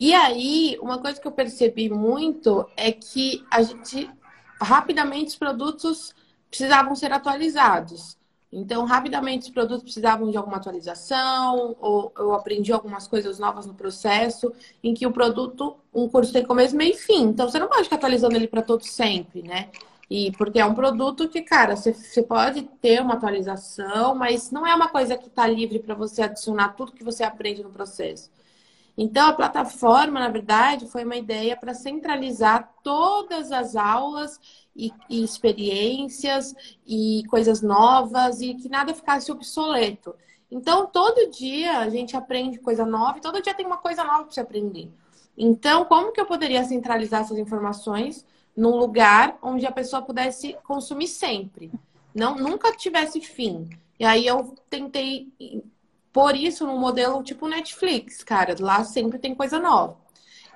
e 0.00 0.14
aí, 0.14 0.78
uma 0.80 0.96
coisa 0.96 1.20
que 1.20 1.28
eu 1.28 1.32
percebi 1.32 1.90
muito 1.90 2.66
é 2.74 2.90
que 2.90 3.44
a 3.50 3.60
gente 3.60 4.10
rapidamente 4.58 5.28
os 5.28 5.36
produtos 5.36 6.14
precisavam 6.48 6.94
ser 6.94 7.12
atualizados. 7.12 8.16
Então, 8.56 8.84
rapidamente 8.84 9.42
os 9.42 9.50
produtos 9.50 9.82
precisavam 9.82 10.30
de 10.30 10.36
alguma 10.36 10.58
atualização, 10.58 11.74
ou 11.80 12.12
eu 12.16 12.32
aprendi 12.34 12.72
algumas 12.72 13.08
coisas 13.08 13.36
novas 13.36 13.66
no 13.66 13.74
processo, 13.74 14.52
em 14.80 14.94
que 14.94 15.04
o 15.04 15.10
produto, 15.10 15.76
um 15.92 16.08
curso 16.08 16.32
tem 16.32 16.44
começo, 16.44 16.76
meio 16.76 16.92
e 16.94 16.96
fim. 16.96 17.24
Então, 17.24 17.48
você 17.48 17.58
não 17.58 17.66
pode 17.66 17.84
ficar 17.84 17.96
atualizando 17.96 18.36
ele 18.36 18.46
para 18.46 18.62
todo 18.62 18.84
sempre, 18.84 19.42
né? 19.42 19.70
E 20.08 20.30
porque 20.38 20.60
é 20.60 20.64
um 20.64 20.74
produto 20.74 21.28
que, 21.28 21.42
cara, 21.42 21.74
você, 21.74 21.92
você 21.92 22.22
pode 22.22 22.62
ter 22.80 23.00
uma 23.02 23.14
atualização, 23.14 24.14
mas 24.14 24.52
não 24.52 24.64
é 24.64 24.72
uma 24.72 24.88
coisa 24.88 25.16
que 25.18 25.26
está 25.26 25.48
livre 25.48 25.80
para 25.80 25.94
você 25.96 26.22
adicionar 26.22 26.74
tudo 26.76 26.92
que 26.92 27.02
você 27.02 27.24
aprende 27.24 27.60
no 27.60 27.70
processo. 27.70 28.30
Então, 28.96 29.26
a 29.26 29.32
plataforma, 29.32 30.20
na 30.20 30.28
verdade, 30.28 30.86
foi 30.86 31.04
uma 31.04 31.16
ideia 31.16 31.56
para 31.56 31.74
centralizar 31.74 32.72
todas 32.84 33.50
as 33.50 33.74
aulas 33.74 34.38
e, 34.74 34.92
e, 35.08 35.22
experiências 35.22 36.54
e 36.86 37.22
coisas 37.28 37.62
novas 37.62 38.40
e 38.40 38.54
que 38.54 38.68
nada 38.68 38.94
ficasse 38.94 39.30
obsoleto. 39.30 40.14
Então, 40.50 40.86
todo 40.86 41.30
dia 41.30 41.78
a 41.78 41.88
gente 41.88 42.16
aprende 42.16 42.58
coisa 42.58 42.84
nova 42.84 43.18
e 43.18 43.20
todo 43.20 43.42
dia 43.42 43.54
tem 43.54 43.66
uma 43.66 43.78
coisa 43.78 44.04
nova 44.04 44.24
para 44.24 44.32
você 44.32 44.40
aprender. 44.40 44.90
Então, 45.36 45.84
como 45.84 46.12
que 46.12 46.20
eu 46.20 46.26
poderia 46.26 46.64
centralizar 46.64 47.22
essas 47.22 47.38
informações 47.38 48.24
num 48.56 48.76
lugar 48.76 49.36
onde 49.42 49.66
a 49.66 49.72
pessoa 49.72 50.02
pudesse 50.02 50.56
consumir 50.64 51.08
sempre? 51.08 51.72
Não, 52.14 52.36
nunca 52.36 52.70
tivesse 52.76 53.20
fim. 53.20 53.68
E 53.98 54.04
aí 54.04 54.26
eu 54.26 54.54
tentei 54.70 55.32
por 56.12 56.36
isso 56.36 56.64
no 56.64 56.78
modelo 56.78 57.22
tipo 57.24 57.48
Netflix, 57.48 58.22
cara, 58.22 58.54
lá 58.60 58.84
sempre 58.84 59.18
tem 59.18 59.34
coisa 59.34 59.58
nova. 59.58 60.03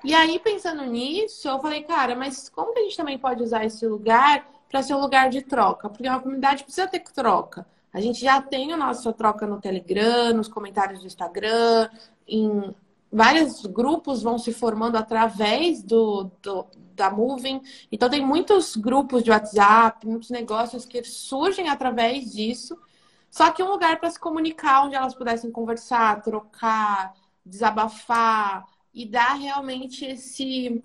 E 0.03 0.13
aí, 0.13 0.39
pensando 0.39 0.83
nisso, 0.85 1.47
eu 1.47 1.59
falei, 1.59 1.83
cara, 1.83 2.15
mas 2.15 2.47
como 2.49 2.73
que 2.73 2.79
a 2.79 2.83
gente 2.83 2.95
também 2.95 3.17
pode 3.17 3.43
usar 3.43 3.65
esse 3.65 3.85
lugar 3.85 4.49
para 4.69 4.81
ser 4.81 4.93
um 4.93 5.01
lugar 5.01 5.29
de 5.29 5.41
troca? 5.41 5.89
Porque 5.89 6.07
uma 6.07 6.21
comunidade 6.21 6.63
precisa 6.63 6.87
ter 6.87 7.01
troca. 7.01 7.65
A 7.91 7.99
gente 7.99 8.21
já 8.21 8.41
tem 8.41 8.71
a 8.71 8.77
nossa 8.77 9.11
troca 9.11 9.45
no 9.45 9.59
Telegram, 9.59 10.33
nos 10.33 10.47
comentários 10.47 11.01
do 11.01 11.07
Instagram, 11.07 11.89
em 12.27 12.73
vários 13.11 13.65
grupos 13.65 14.21
vão 14.21 14.37
se 14.37 14.53
formando 14.53 14.95
através 14.95 15.83
do, 15.83 16.31
do, 16.41 16.65
da 16.95 17.09
Moving. 17.09 17.61
Então, 17.91 18.09
tem 18.09 18.25
muitos 18.25 18.75
grupos 18.77 19.23
de 19.23 19.31
WhatsApp, 19.31 20.07
muitos 20.07 20.29
negócios 20.29 20.85
que 20.85 21.03
surgem 21.03 21.67
através 21.67 22.31
disso. 22.31 22.77
Só 23.29 23.51
que 23.51 23.61
um 23.61 23.69
lugar 23.69 23.99
para 23.99 24.09
se 24.09 24.19
comunicar, 24.19 24.85
onde 24.85 24.95
elas 24.95 25.13
pudessem 25.13 25.51
conversar, 25.51 26.21
trocar, 26.21 27.13
desabafar 27.45 28.65
e 28.93 29.05
dar 29.05 29.33
realmente 29.33 30.05
esse 30.05 30.83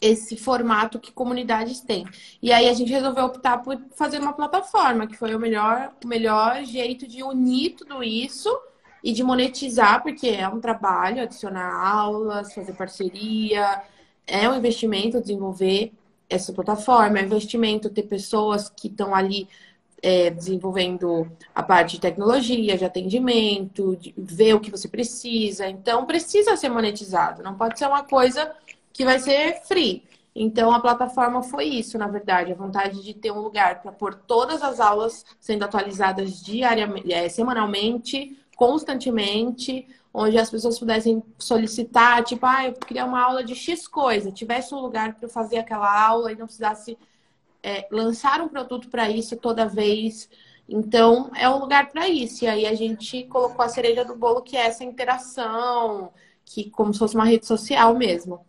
esse 0.00 0.36
formato 0.36 0.98
que 0.98 1.12
comunidades 1.12 1.80
têm. 1.80 2.04
E 2.42 2.52
aí 2.52 2.68
a 2.68 2.72
gente 2.72 2.90
resolveu 2.90 3.24
optar 3.24 3.58
por 3.58 3.80
fazer 3.94 4.18
uma 4.18 4.32
plataforma, 4.32 5.06
que 5.06 5.16
foi 5.16 5.32
o 5.32 5.38
melhor, 5.38 5.92
o 6.04 6.08
melhor 6.08 6.64
jeito 6.64 7.06
de 7.06 7.22
unir 7.22 7.76
tudo 7.76 8.02
isso 8.02 8.50
e 9.02 9.12
de 9.12 9.22
monetizar, 9.22 10.02
porque 10.02 10.28
é 10.28 10.48
um 10.48 10.60
trabalho, 10.60 11.22
adicionar 11.22 11.72
aulas, 11.72 12.52
fazer 12.52 12.72
parceria, 12.72 13.80
é 14.26 14.48
um 14.48 14.56
investimento 14.56 15.20
desenvolver 15.20 15.92
essa 16.28 16.52
plataforma, 16.52 17.18
é 17.18 17.22
um 17.22 17.26
investimento 17.26 17.88
ter 17.88 18.02
pessoas 18.02 18.68
que 18.68 18.88
estão 18.88 19.14
ali 19.14 19.48
é, 20.02 20.30
desenvolvendo 20.30 21.30
a 21.54 21.62
parte 21.62 21.92
de 21.92 22.00
tecnologia, 22.00 22.76
de 22.76 22.84
atendimento, 22.84 23.96
de 23.96 24.12
ver 24.18 24.54
o 24.54 24.60
que 24.60 24.70
você 24.70 24.88
precisa. 24.88 25.68
Então, 25.68 26.04
precisa 26.04 26.56
ser 26.56 26.68
monetizado, 26.68 27.42
não 27.42 27.54
pode 27.54 27.78
ser 27.78 27.86
uma 27.86 28.02
coisa 28.02 28.52
que 28.92 29.04
vai 29.04 29.20
ser 29.20 29.62
free. 29.62 30.02
Então, 30.34 30.72
a 30.72 30.80
plataforma 30.80 31.42
foi 31.42 31.66
isso, 31.66 31.98
na 31.98 32.08
verdade, 32.08 32.52
a 32.52 32.56
vontade 32.56 33.02
de 33.02 33.14
ter 33.14 33.30
um 33.30 33.40
lugar 33.40 33.82
para 33.82 33.92
pôr 33.92 34.14
todas 34.14 34.62
as 34.62 34.80
aulas 34.80 35.24
sendo 35.38 35.64
atualizadas 35.64 36.42
diariamente, 36.42 37.12
é, 37.12 37.28
semanalmente, 37.28 38.36
constantemente, 38.56 39.86
onde 40.12 40.38
as 40.38 40.50
pessoas 40.50 40.78
pudessem 40.78 41.22
solicitar, 41.38 42.24
tipo, 42.24 42.44
ah, 42.46 42.66
eu 42.66 42.72
queria 42.72 43.04
uma 43.04 43.22
aula 43.22 43.44
de 43.44 43.54
X 43.54 43.86
coisa, 43.86 44.32
tivesse 44.32 44.74
um 44.74 44.80
lugar 44.80 45.14
para 45.14 45.28
fazer 45.28 45.58
aquela 45.58 46.06
aula 46.06 46.32
e 46.32 46.36
não 46.36 46.46
precisasse 46.46 46.98
é, 47.62 47.86
lançar 47.90 48.40
um 48.40 48.48
produto 48.48 48.88
para 48.88 49.08
isso 49.08 49.36
toda 49.36 49.66
vez. 49.66 50.28
Então, 50.68 51.30
é 51.36 51.48
um 51.48 51.58
lugar 51.58 51.90
para 51.90 52.08
isso. 52.08 52.44
E 52.44 52.48
aí 52.48 52.66
a 52.66 52.74
gente 52.74 53.24
colocou 53.24 53.64
a 53.64 53.68
cereja 53.68 54.04
do 54.04 54.16
bolo, 54.16 54.42
que 54.42 54.56
é 54.56 54.66
essa 54.66 54.84
interação, 54.84 56.12
que 56.44 56.70
como 56.70 56.92
se 56.92 56.98
fosse 56.98 57.14
uma 57.14 57.24
rede 57.24 57.46
social 57.46 57.94
mesmo. 57.94 58.44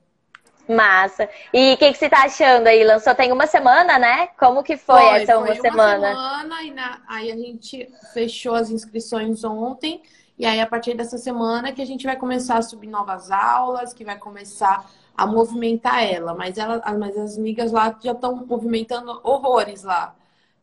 Massa. 0.68 1.30
E 1.54 1.74
o 1.74 1.78
que, 1.78 1.92
que 1.92 1.98
você 1.98 2.10
tá 2.10 2.24
achando 2.24 2.68
aí? 2.68 2.84
Lançou 2.84 3.14
tem 3.14 3.32
uma 3.32 3.46
semana, 3.46 4.00
né? 4.00 4.28
Como 4.40 4.64
que 4.64 4.78
foi, 4.78 5.02
foi 5.02 5.22
essa 5.22 5.38
uma, 5.38 5.48
foi 5.48 5.56
semana? 5.58 6.12
Uma 6.12 6.42
semana 6.42 6.64
e 6.64 6.72
na... 6.72 7.02
aí 7.08 7.32
a 7.32 7.36
gente 7.36 7.90
fechou 8.14 8.56
as 8.56 8.70
inscrições 8.70 9.44
ontem. 9.44 10.02
E 10.38 10.46
aí, 10.46 10.62
a 10.62 10.66
partir 10.66 10.96
dessa 10.96 11.18
semana 11.18 11.72
que 11.74 11.82
a 11.82 11.86
gente 11.86 12.06
vai 12.06 12.16
começar 12.16 12.58
a 12.58 12.62
subir 12.62 12.88
novas 12.88 13.30
aulas, 13.30 13.94
que 13.94 14.06
vai 14.06 14.18
começar 14.18 14.90
a 15.16 15.26
movimentar 15.26 16.04
ela. 16.04 16.34
Mas, 16.34 16.58
ela, 16.58 16.82
mas 16.98 17.18
as 17.18 17.38
amigas 17.38 17.72
lá 17.72 17.98
já 18.02 18.12
estão 18.12 18.46
movimentando 18.46 19.20
horrores 19.24 19.84
lá. 19.84 20.16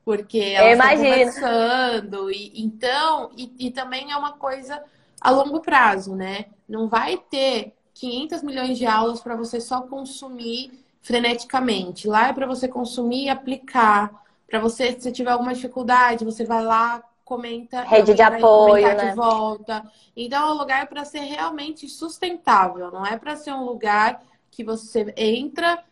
Porque 0.05 0.39
elas 0.39 0.73
estão 0.73 0.97
conversando. 0.97 2.31
E, 2.31 2.63
então, 2.63 3.31
e, 3.37 3.53
e 3.59 3.71
também 3.71 4.11
é 4.11 4.17
uma 4.17 4.33
coisa 4.33 4.83
a 5.21 5.31
longo 5.31 5.61
prazo, 5.61 6.17
né? 6.17 6.47
Não 6.69 6.89
vai 6.89 7.17
ter 7.17 7.75
500 7.95 8.43
milhões 8.43 8.79
de 8.79 8.87
aulas 8.87 9.21
para 9.21 9.37
você 9.37 9.61
só 9.61 9.83
consumir 9.83 10.85
freneticamente. 11.03 12.09
Lá 12.09 12.29
é 12.29 12.33
para 12.33 12.47
você 12.47 12.67
consumir 12.67 13.25
e 13.25 13.29
aplicar. 13.29 14.11
Para 14.49 14.59
você, 14.59 14.99
se 14.99 15.13
tiver 15.13 15.31
alguma 15.31 15.55
dificuldade, 15.55 16.25
você 16.25 16.45
vai 16.45 16.65
lá, 16.65 17.03
comenta. 17.25 17.83
Rede 17.83 18.15
de 18.15 18.23
apoio, 18.23 18.87
né? 18.87 19.11
de 19.11 19.15
volta. 19.15 19.85
Então, 20.17 20.49
é 20.49 20.53
um 20.53 20.57
lugar 20.57 20.89
para 20.89 21.05
ser 21.05 21.21
realmente 21.21 21.89
sustentável. 21.89 22.91
Não 22.91 23.07
é 23.07 23.17
para 23.17 23.37
ser 23.37 23.53
um 23.53 23.65
lugar 23.65 24.21
que 24.51 24.65
você 24.65 25.13
entra, 25.17 25.83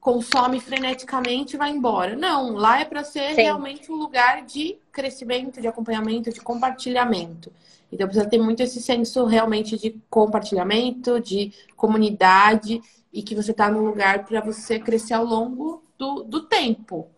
consome 0.00 0.60
freneticamente 0.60 1.54
e 1.54 1.58
vai 1.58 1.70
embora. 1.70 2.16
Não, 2.16 2.54
lá 2.54 2.80
é 2.80 2.84
para 2.84 3.04
ser 3.04 3.34
Sim. 3.34 3.42
realmente 3.42 3.92
um 3.92 3.96
lugar 3.96 4.44
de 4.44 4.78
crescimento, 4.90 5.60
de 5.60 5.68
acompanhamento, 5.68 6.32
de 6.32 6.40
compartilhamento. 6.40 7.52
Então 7.92 8.06
precisa 8.06 8.28
ter 8.28 8.38
muito 8.38 8.62
esse 8.62 8.80
senso 8.80 9.24
realmente 9.24 9.76
de 9.76 10.00
compartilhamento, 10.08 11.20
de 11.20 11.52
comunidade 11.76 12.80
e 13.12 13.22
que 13.22 13.34
você 13.34 13.50
está 13.50 13.70
num 13.70 13.84
lugar 13.84 14.24
para 14.24 14.40
você 14.40 14.78
crescer 14.78 15.14
ao 15.14 15.24
longo 15.24 15.82
do, 15.98 16.22
do 16.22 16.42
tempo. 16.42 17.08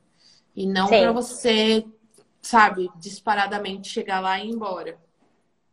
E 0.57 0.67
não 0.67 0.89
para 0.89 1.13
você, 1.13 1.85
sabe, 2.41 2.91
disparadamente 2.97 3.89
chegar 3.89 4.21
lá 4.21 4.41
e 4.41 4.49
ir 4.49 4.51
embora. 4.51 4.99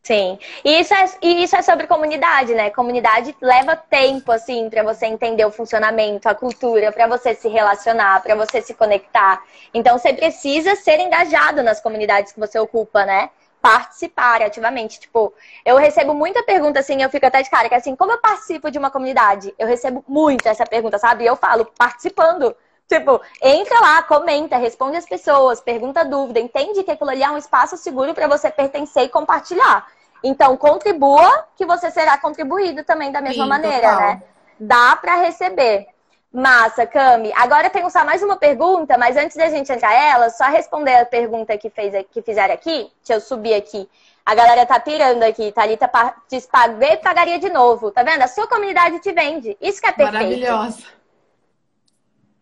Sim. 0.02 0.40
E 0.64 0.80
isso, 0.80 0.94
é, 0.94 1.06
e 1.22 1.44
isso 1.44 1.56
é 1.56 1.62
sobre 1.62 1.86
comunidade, 1.86 2.56
né? 2.56 2.70
Comunidade 2.72 3.36
leva 3.42 3.76
tempo, 3.76 4.32
assim, 4.32 4.70
para 4.70 4.82
você 4.82 5.06
entender 5.06 5.46
o 5.46 5.52
funcionamento, 5.52 6.28
a 6.28 6.34
cultura, 6.34 6.92
para 6.92 7.06
você 7.06 7.36
se 7.36 7.48
relacionar, 7.50 8.24
para 8.24 8.34
você 8.34 8.62
se 8.62 8.74
conectar. 8.74 9.44
Então, 9.74 9.98
você 10.00 10.14
precisa 10.14 10.76
ser 10.76 11.00
engajado 11.00 11.62
nas 11.62 11.82
comunidades 11.82 12.32
que 12.32 12.40
você 12.40 12.58
ocupa, 12.58 13.06
né? 13.06 13.30
participar 13.62 14.42
ativamente. 14.42 15.02
Tipo, 15.02 15.34
eu 15.66 15.76
recebo 15.76 16.14
muita 16.14 16.42
pergunta 16.44 16.80
assim, 16.80 17.04
eu 17.04 17.10
fico 17.10 17.26
até 17.26 17.42
de 17.42 17.50
cara, 17.50 17.68
que 17.68 17.76
é 17.76 17.78
assim, 17.78 17.94
como 17.94 18.14
eu 18.14 18.22
participo 18.22 18.72
de 18.72 18.78
uma 18.80 18.90
comunidade? 18.90 19.54
Eu 19.60 19.68
recebo 19.68 20.02
muito 20.08 20.48
essa 20.48 20.66
pergunta, 20.66 20.98
sabe? 20.98 21.26
E 21.26 21.28
eu 21.28 21.36
falo, 21.36 21.66
participando. 21.78 22.56
Tipo, 22.90 23.22
entra 23.40 23.80
lá, 23.80 24.02
comenta, 24.02 24.58
responde 24.58 24.98
as 24.98 25.06
pessoas, 25.06 25.62
pergunta 25.62 26.04
dúvida, 26.04 26.40
entende 26.40 26.84
que 26.84 26.90
aquilo 26.90 27.12
ali 27.12 27.22
é 27.22 27.30
um 27.30 27.38
espaço 27.38 27.78
seguro 27.78 28.16
para 28.16 28.28
você 28.28 28.50
pertencer 28.50 29.04
e 29.04 29.10
compartilhar. 29.10 29.86
Então, 30.24 30.58
contribua, 30.58 31.48
que 31.56 31.68
você 31.68 31.92
será 31.92 32.18
contribuído 32.18 32.84
também 32.84 33.12
da 33.12 33.22
mesma 33.22 33.44
Sim, 33.44 33.50
maneira, 33.50 33.92
total. 33.92 34.00
né? 34.00 34.24
Dá 34.60 34.96
para 34.96 35.18
receber. 35.18 35.86
Massa, 36.34 36.86
Cami. 36.86 37.32
Agora 37.36 37.70
tem 37.70 37.88
só 37.90 38.04
mais 38.04 38.22
uma 38.22 38.38
pergunta, 38.38 38.98
mas 38.98 39.16
antes 39.18 39.38
da 39.38 39.50
gente 39.50 39.72
entrar 39.72 39.94
ela, 39.94 40.30
só 40.32 40.46
responder 40.46 40.96
a 40.96 41.06
pergunta 41.06 41.58
que, 41.58 41.70
fez, 41.70 41.94
que 42.12 42.22
fizeram 42.24 42.54
aqui. 42.54 42.92
Deixa 43.04 43.14
eu 43.14 43.22
subir 43.22 43.54
aqui. 43.54 43.88
A 44.26 44.36
galera 44.36 44.66
tá 44.66 44.80
pirando 44.80 45.24
aqui. 45.24 45.52
Thalita 45.52 45.90
diz 46.28 46.46
paguei 46.46 46.98
pagaria 46.98 47.40
de 47.40 47.50
novo. 47.50 47.90
Tá 47.90 48.04
vendo? 48.04 48.22
A 48.22 48.28
sua 48.28 48.48
comunidade 48.48 49.00
te 49.00 49.12
vende. 49.12 49.58
Isso 49.60 49.82
que 49.82 49.88
é 49.88 49.92
perfeito. 49.92 50.24
Maravilhosa. 50.24 50.99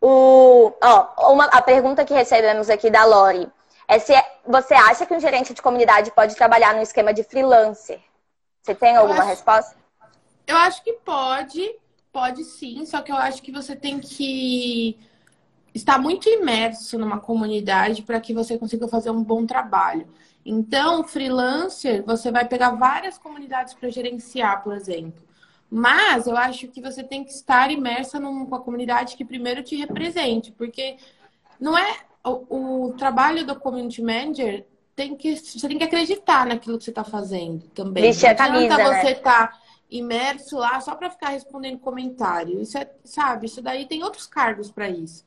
O, 0.09 0.73
ó, 0.81 1.33
uma, 1.33 1.45
a 1.45 1.61
pergunta 1.61 2.05
que 2.05 2.13
recebemos 2.13 2.69
aqui 2.69 2.89
da 2.89 3.03
Lori 3.03 3.51
é 3.87 3.99
se 3.99 4.13
é, 4.13 4.23
você 4.45 4.73
acha 4.73 5.05
que 5.05 5.13
um 5.13 5.19
gerente 5.19 5.53
de 5.53 5.61
comunidade 5.61 6.11
pode 6.11 6.35
trabalhar 6.35 6.73
no 6.73 6.81
esquema 6.81 7.13
de 7.13 7.23
freelancer? 7.23 7.99
Você 8.61 8.73
tem 8.73 8.95
alguma 8.95 9.19
acho, 9.19 9.29
resposta? 9.29 9.75
Eu 10.45 10.55
acho 10.57 10.83
que 10.83 10.93
pode 10.93 11.75
Pode 12.17 12.43
sim, 12.45 12.83
só 12.83 13.01
que 13.01 13.11
eu 13.11 13.15
acho 13.15 13.43
que 13.43 13.51
você 13.51 13.75
tem 13.75 13.99
que 13.99 14.97
estar 15.71 15.99
muito 15.99 16.27
imerso 16.27 16.97
numa 16.97 17.19
comunidade 17.19 18.01
para 18.01 18.19
que 18.19 18.33
você 18.33 18.57
consiga 18.57 18.87
fazer 18.87 19.11
um 19.11 19.23
bom 19.23 19.45
trabalho. 19.45 20.07
Então, 20.43 21.03
freelancer, 21.03 22.03
você 22.03 22.31
vai 22.31 22.47
pegar 22.47 22.71
várias 22.71 23.19
comunidades 23.19 23.75
para 23.75 23.91
gerenciar, 23.91 24.63
por 24.63 24.73
exemplo. 24.73 25.26
Mas 25.69 26.27
eu 26.27 26.37
acho 26.37 26.67
que 26.69 26.81
você 26.81 27.03
tem 27.03 27.23
que 27.23 27.31
estar 27.31 27.69
imersa 27.71 28.19
numa 28.19 28.59
comunidade 28.59 29.17
que 29.17 29.25
primeiro 29.25 29.61
te 29.61 29.75
represente, 29.75 30.51
porque 30.51 30.97
não 31.59 31.77
é 31.77 31.99
o, 32.23 32.87
o 32.87 32.93
trabalho 32.93 33.45
do 33.45 33.59
community 33.59 34.01
manager 34.01 34.65
tem 34.95 35.15
que 35.15 35.35
você 35.35 35.67
tem 35.67 35.77
que 35.77 35.83
acreditar 35.83 36.45
naquilo 36.45 36.77
que 36.77 36.83
você 36.83 36.91
está 36.91 37.03
fazendo 37.03 37.67
também. 37.69 38.03
Vestir 38.03 38.27
a 38.27 38.35
camisa, 38.35 38.77
né? 38.77 39.01
você 39.01 39.15
tá 39.15 39.59
imerso 39.89 40.57
lá 40.57 40.79
só 40.81 40.95
para 40.95 41.09
ficar 41.09 41.29
respondendo 41.29 41.79
comentário. 41.79 42.61
Isso 42.61 42.77
é, 42.77 42.89
sabe, 43.03 43.45
isso 43.45 43.61
daí 43.61 43.85
tem 43.85 44.03
outros 44.03 44.25
cargos 44.25 44.71
para 44.71 44.89
isso. 44.89 45.25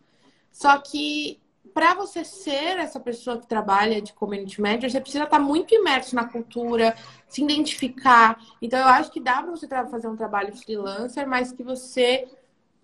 Só 0.50 0.76
que 0.78 1.40
para 1.72 1.94
você 1.94 2.24
ser 2.24 2.78
essa 2.78 2.98
pessoa 2.98 3.38
que 3.38 3.46
trabalha 3.46 4.02
de 4.02 4.12
community 4.12 4.60
manager, 4.60 4.90
você 4.90 5.00
precisa 5.00 5.24
estar 5.24 5.38
tá 5.38 5.42
muito 5.42 5.74
imerso 5.74 6.16
na 6.16 6.24
cultura, 6.24 6.96
se 7.30 7.42
identificar. 7.42 8.38
Então 8.60 8.78
eu 8.78 8.88
acho 8.88 9.10
que 9.10 9.20
dá 9.20 9.42
para 9.42 9.52
você 9.52 9.66
fazer 9.66 10.08
um 10.08 10.16
trabalho 10.16 10.54
freelancer, 10.54 11.26
mas 11.26 11.52
que 11.52 11.62
você 11.62 12.28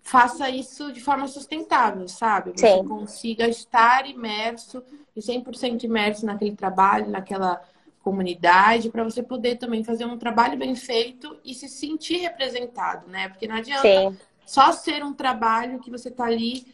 faça 0.01 0.49
isso 0.49 0.91
de 0.93 1.01
forma 1.01 1.27
sustentável, 1.27 2.07
sabe? 2.07 2.53
Você 2.55 2.77
Sim. 2.77 2.87
consiga 2.87 3.47
estar 3.47 4.09
imerso 4.09 4.81
e 5.13 5.21
100% 5.21 5.83
imerso 5.83 6.25
naquele 6.25 6.55
trabalho, 6.55 7.09
naquela 7.09 7.61
comunidade, 8.01 8.89
para 8.89 9.03
você 9.03 9.21
poder 9.21 9.57
também 9.57 9.83
fazer 9.83 10.05
um 10.05 10.17
trabalho 10.17 10.57
bem 10.57 10.75
feito 10.75 11.37
e 11.43 11.53
se 11.53 11.67
sentir 11.67 12.19
representado, 12.19 13.05
né? 13.09 13.27
Porque 13.27 13.49
não 13.49 13.55
adianta 13.55 13.81
Sim. 13.81 14.17
só 14.45 14.71
ser 14.71 15.03
um 15.03 15.13
trabalho 15.13 15.79
que 15.79 15.91
você 15.91 16.07
está 16.07 16.23
ali 16.23 16.73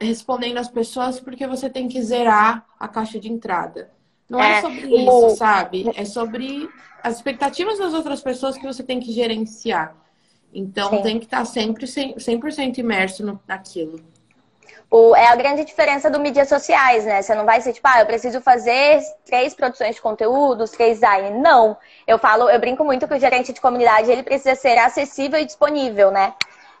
respondendo 0.00 0.56
às 0.56 0.68
pessoas 0.68 1.20
porque 1.20 1.46
você 1.46 1.68
tem 1.68 1.88
que 1.88 2.00
zerar 2.00 2.66
a 2.80 2.88
caixa 2.88 3.20
de 3.20 3.30
entrada. 3.30 3.90
Não 4.28 4.42
é, 4.42 4.58
é 4.58 4.60
sobre 4.60 4.86
o... 4.86 4.96
isso, 4.96 5.36
sabe? 5.36 5.92
É 5.94 6.04
sobre 6.04 6.68
as 7.02 7.16
expectativas 7.16 7.78
das 7.78 7.94
outras 7.94 8.20
pessoas 8.20 8.56
que 8.56 8.66
você 8.66 8.82
tem 8.82 8.98
que 8.98 9.12
gerenciar. 9.12 9.94
Então 10.52 10.90
Sim. 10.90 11.02
tem 11.02 11.18
que 11.18 11.26
estar 11.26 11.44
sempre 11.44 11.86
100% 11.86 12.78
imerso 12.78 13.24
no, 13.24 13.40
naquilo. 13.46 14.00
O, 14.90 15.16
é 15.16 15.26
a 15.26 15.34
grande 15.34 15.64
diferença 15.64 16.08
do 16.08 16.20
mídias 16.20 16.48
sociais, 16.48 17.04
né? 17.04 17.20
Você 17.20 17.34
não 17.34 17.44
vai 17.44 17.60
ser 17.60 17.72
tipo, 17.72 17.86
ah, 17.88 18.00
eu 18.00 18.06
preciso 18.06 18.40
fazer 18.40 19.00
três 19.24 19.52
produções 19.52 19.96
de 19.96 20.00
conteúdos, 20.00 20.70
três 20.70 21.00
design. 21.00 21.38
Não. 21.40 21.76
Eu 22.06 22.18
falo, 22.18 22.48
eu 22.48 22.58
brinco 22.60 22.84
muito 22.84 23.06
que 23.06 23.14
o 23.14 23.18
gerente 23.18 23.52
de 23.52 23.60
comunidade 23.60 24.10
ele 24.10 24.22
precisa 24.22 24.54
ser 24.54 24.78
acessível 24.78 25.40
e 25.40 25.44
disponível, 25.44 26.10
né? 26.10 26.34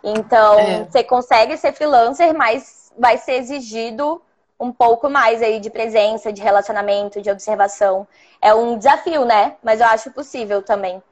Então, 0.04 0.58
é. 0.58 0.84
você 0.84 1.02
consegue 1.02 1.56
ser 1.56 1.72
freelancer, 1.72 2.32
mas 2.32 2.92
vai 2.96 3.18
ser 3.18 3.34
exigido 3.34 4.22
um 4.58 4.72
pouco 4.72 5.08
mais 5.08 5.42
aí 5.42 5.60
de 5.60 5.70
presença, 5.70 6.32
de 6.32 6.42
relacionamento, 6.42 7.20
de 7.20 7.30
observação. 7.30 8.06
É 8.40 8.54
um 8.54 8.78
desafio, 8.78 9.24
né? 9.24 9.56
Mas 9.62 9.80
eu 9.80 9.86
acho 9.86 10.10
possível 10.10 10.62
também. 10.62 11.02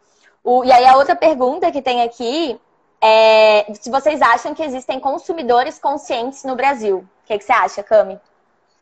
O, 0.42 0.64
e 0.64 0.72
aí 0.72 0.87
a 0.87 0.96
outra 0.96 1.14
pergunta 1.14 1.70
que 1.70 1.83
tem 1.83 2.02
aqui 2.02 2.59
é 3.02 3.66
se 3.74 3.90
vocês 3.90 4.22
acham 4.22 4.54
que 4.54 4.62
existem 4.62 4.98
consumidores 4.98 5.78
conscientes 5.78 6.42
no 6.44 6.57
Brasil. 6.57 6.98
O 6.98 7.26
que, 7.26 7.38
que 7.38 7.44
você 7.44 7.52
acha, 7.52 7.83
Cami? 7.83 8.18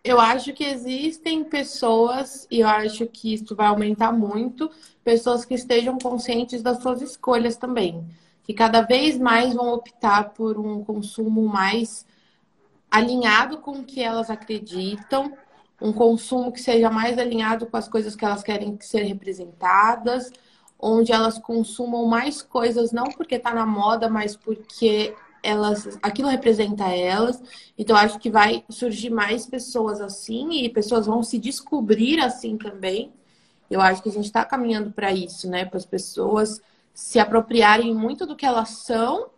Eu 0.04 0.20
acho 0.20 0.52
que 0.52 0.64
existem 0.64 1.44
pessoas, 1.44 2.46
e 2.50 2.60
eu 2.60 2.68
acho 2.68 3.06
que 3.06 3.34
isso 3.34 3.54
vai 3.54 3.68
aumentar 3.68 4.10
muito, 4.10 4.68
pessoas 5.04 5.44
que 5.44 5.54
estejam 5.54 5.96
conscientes 5.96 6.60
das 6.60 6.82
suas 6.82 7.00
escolhas 7.00 7.56
também. 7.56 8.04
Que 8.42 8.52
cada 8.52 8.82
vez 8.82 9.16
mais 9.16 9.54
vão 9.54 9.72
optar 9.72 10.30
por 10.30 10.58
um 10.58 10.82
consumo 10.82 11.42
mais 11.42 12.04
alinhado 12.92 13.56
com 13.58 13.72
o 13.72 13.84
que 13.84 14.02
elas 14.02 14.28
acreditam, 14.28 15.32
um 15.80 15.92
consumo 15.92 16.52
que 16.52 16.60
seja 16.60 16.90
mais 16.90 17.18
alinhado 17.18 17.66
com 17.66 17.76
as 17.76 17.88
coisas 17.88 18.14
que 18.14 18.24
elas 18.24 18.42
querem 18.42 18.78
ser 18.80 19.04
representadas, 19.04 20.30
onde 20.78 21.10
elas 21.10 21.38
consumam 21.38 22.04
mais 22.06 22.42
coisas 22.42 22.92
não 22.92 23.04
porque 23.04 23.36
está 23.36 23.54
na 23.54 23.64
moda, 23.64 24.10
mas 24.10 24.36
porque 24.36 25.14
elas, 25.42 25.98
aquilo 26.02 26.28
representa 26.28 26.84
elas. 26.84 27.42
Então 27.78 27.96
acho 27.96 28.18
que 28.18 28.30
vai 28.30 28.62
surgir 28.68 29.10
mais 29.10 29.46
pessoas 29.46 30.00
assim 30.00 30.62
e 30.62 30.68
pessoas 30.68 31.06
vão 31.06 31.22
se 31.22 31.38
descobrir 31.38 32.20
assim 32.20 32.58
também. 32.58 33.10
Eu 33.70 33.80
acho 33.80 34.02
que 34.02 34.10
a 34.10 34.12
gente 34.12 34.26
está 34.26 34.44
caminhando 34.44 34.92
para 34.92 35.10
isso, 35.12 35.48
né? 35.48 35.64
Para 35.64 35.78
as 35.78 35.86
pessoas 35.86 36.60
se 36.92 37.18
apropriarem 37.18 37.94
muito 37.94 38.26
do 38.26 38.36
que 38.36 38.44
elas 38.44 38.68
são 38.68 39.30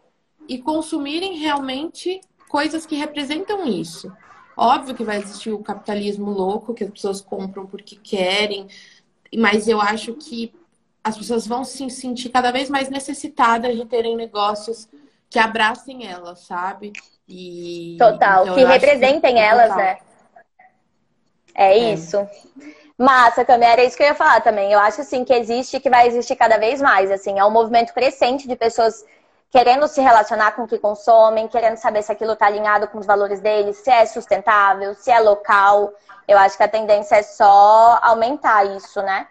e 0.49 0.59
consumirem 0.59 1.39
realmente 1.39 2.21
coisas 2.55 2.87
que 2.87 2.95
representam 2.95 3.67
isso. 3.67 4.17
Óbvio 4.57 4.95
que 4.95 5.03
vai 5.03 5.17
existir 5.17 5.51
o 5.51 5.59
capitalismo 5.59 6.31
louco, 6.31 6.73
que 6.73 6.85
as 6.85 6.91
pessoas 6.91 7.21
compram 7.21 7.67
porque 7.67 7.97
querem, 7.97 8.69
mas 9.37 9.67
eu 9.67 9.81
acho 9.81 10.15
que 10.15 10.55
as 11.03 11.19
pessoas 11.19 11.49
vão 11.49 11.65
se 11.65 11.91
sentir 11.91 12.29
cada 12.29 12.53
vez 12.53 12.71
mais 12.71 12.89
necessitadas 12.89 13.75
de 13.75 13.85
terem 13.87 14.15
negócios 14.15 14.89
que 15.29 15.37
abracem 15.37 16.07
elas, 16.07 16.47
sabe? 16.47 16.93
E, 17.29 17.97
total, 17.99 18.45
então, 18.45 18.55
que 18.55 18.65
representem 18.65 19.35
que... 19.35 19.41
elas, 19.41 19.71
total. 19.71 19.85
né? 19.85 19.99
É, 21.57 21.73
é 21.73 21.93
isso. 21.93 22.25
Massa, 22.97 23.45
também 23.45 23.69
era 23.69 23.83
isso 23.83 23.97
que 23.97 24.05
eu 24.05 24.07
ia 24.07 24.15
falar 24.15 24.41
também. 24.43 24.71
Eu 24.71 24.79
acho 24.79 25.01
assim 25.01 25.25
que 25.25 25.33
existe, 25.33 25.81
que 25.81 25.91
vai 25.91 26.07
existir 26.07 26.37
cada 26.37 26.57
vez 26.57 26.81
mais. 26.81 27.11
Assim, 27.11 27.37
é 27.37 27.45
um 27.45 27.51
movimento 27.51 27.93
crescente 27.93 28.47
de 28.47 28.55
pessoas 28.55 29.05
querendo 29.55 29.87
se 29.87 30.01
relacionar 30.01 30.51
com 30.57 30.65
o 30.65 30.67
que 30.67 30.81
consomem, 30.81 31.47
querendo 31.47 31.77
saber 31.77 32.03
se 32.03 32.11
aquilo 32.11 32.33
está 32.33 32.47
alinhado 32.47 32.89
com 32.89 32.99
os 32.99 33.07
valores 33.07 33.39
deles, 33.39 33.77
se 33.77 33.89
é 33.89 34.05
sustentável, 34.05 34.97
se 34.97 35.13
é 35.13 35.21
local. 35.21 35.93
Eu 36.27 36.37
acho 36.39 36.57
que 36.57 36.65
a 36.65 36.69
tendência 36.69 37.15
é 37.15 37.23
só 37.23 38.01
aumentar 38.03 38.65
isso, 38.65 39.01
né? 39.01 39.29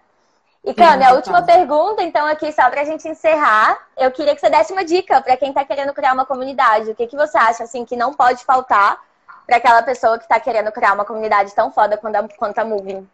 E, 0.63 0.73
Cami, 0.73 1.03
a 1.03 1.13
última 1.13 1.41
pergunta, 1.41 2.01
então, 2.01 2.25
aqui, 2.25 2.53
só 2.53 2.69
para 2.69 2.79
a 2.79 2.85
gente 2.85 3.05
encerrar, 3.05 3.77
eu 3.97 4.09
queria 4.11 4.33
que 4.33 4.39
você 4.39 4.49
desse 4.49 4.71
uma 4.71 4.85
dica 4.85 5.21
para 5.21 5.35
quem 5.35 5.49
está 5.49 5.65
querendo 5.65 5.93
criar 5.93 6.13
uma 6.13 6.25
comunidade. 6.25 6.91
O 6.91 6.95
que, 6.95 7.05
que 7.05 7.17
você 7.17 7.37
acha, 7.37 7.65
assim, 7.65 7.83
que 7.83 7.97
não 7.97 8.13
pode 8.13 8.45
faltar 8.45 8.97
para 9.45 9.57
aquela 9.57 9.83
pessoa 9.83 10.17
que 10.17 10.23
está 10.23 10.39
querendo 10.39 10.71
criar 10.71 10.93
uma 10.93 11.03
comunidade 11.03 11.53
tão 11.53 11.69
foda 11.69 11.97
quanto 11.97 12.15
a, 12.15 12.29
quanto 12.29 12.59
a 12.59 12.63
Moving? 12.63 13.05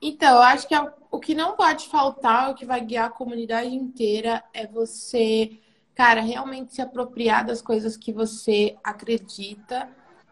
Então, 0.00 0.36
eu 0.36 0.42
acho 0.42 0.68
que 0.68 0.74
o 1.10 1.18
que 1.18 1.34
não 1.34 1.56
pode 1.56 1.88
faltar, 1.88 2.48
o 2.48 2.54
que 2.54 2.64
vai 2.64 2.80
guiar 2.80 3.06
a 3.06 3.10
comunidade 3.10 3.74
inteira, 3.74 4.44
é 4.54 4.68
você 4.68 5.58
cara, 5.94 6.20
realmente 6.20 6.74
se 6.74 6.82
apropriar 6.82 7.44
das 7.44 7.60
coisas 7.60 7.96
que 7.96 8.12
você 8.12 8.76
acredita 8.82 9.88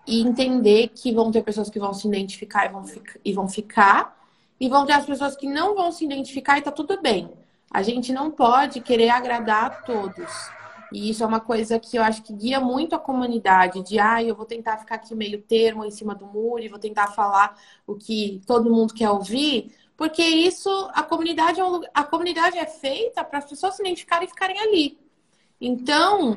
e 0.07 0.21
entender 0.21 0.89
que 0.89 1.13
vão 1.13 1.31
ter 1.31 1.43
pessoas 1.43 1.71
que 1.71 1.79
vão 1.79 1.93
se 1.93 2.09
identificar 2.09 2.67
e 2.67 2.69
vão, 2.69 2.85
e 3.25 3.33
vão 3.33 3.49
ficar, 3.49 4.19
e 4.59 4.69
vão 4.69 4.87
ter 4.87 4.95
as 4.95 5.07
pessoas 5.07 5.37
que 5.37 5.47
não 5.47 5.75
vão 5.75 5.93
se 5.93 6.05
identificar 6.05 6.59
e 6.59 6.63
tá 6.63 6.73
tudo 6.73 7.01
bem. 7.01 7.31
A 7.71 7.83
gente 7.83 8.13
não 8.13 8.31
pode 8.31 8.81
querer 8.81 9.11
agradar 9.11 9.65
a 9.67 9.71
todos. 9.71 10.51
E 10.93 11.09
isso 11.09 11.23
é 11.23 11.27
uma 11.27 11.39
coisa 11.39 11.79
que 11.79 11.97
eu 11.97 12.03
acho 12.03 12.23
que 12.23 12.33
guia 12.33 12.59
muito 12.61 12.95
a 12.95 12.99
comunidade, 12.99 13.83
de 13.83 13.99
ah, 14.01 14.23
eu 14.23 14.35
vou 14.35 14.45
tentar 14.45 14.79
ficar 14.79 14.97
aqui 14.97 15.15
meio 15.15 15.41
termo 15.41 15.85
em 15.85 15.91
cima 15.91 16.15
do 16.15 16.27
muro 16.27 16.63
e 16.63 16.69
vou 16.69 16.81
tentar 16.81 17.09
falar 17.09 17.57
o 17.87 17.95
que 17.95 18.41
todo 18.45 18.71
mundo 18.71 18.93
quer 18.93 19.09
ouvir, 19.09 19.73
porque 19.97 20.23
isso, 20.23 20.69
a 20.95 21.03
comunidade 21.03 21.61
é, 21.61 21.65
um, 21.65 21.83
a 21.95 22.03
comunidade 22.03 22.59
é 22.59 22.67
feita 22.67 23.23
para 23.23 23.39
as 23.39 23.45
pessoas 23.45 23.77
se 23.77 23.83
identificarem 23.83 24.27
e 24.27 24.31
ficarem 24.31 24.59
ali. 24.59 24.99
Então, 25.61 26.35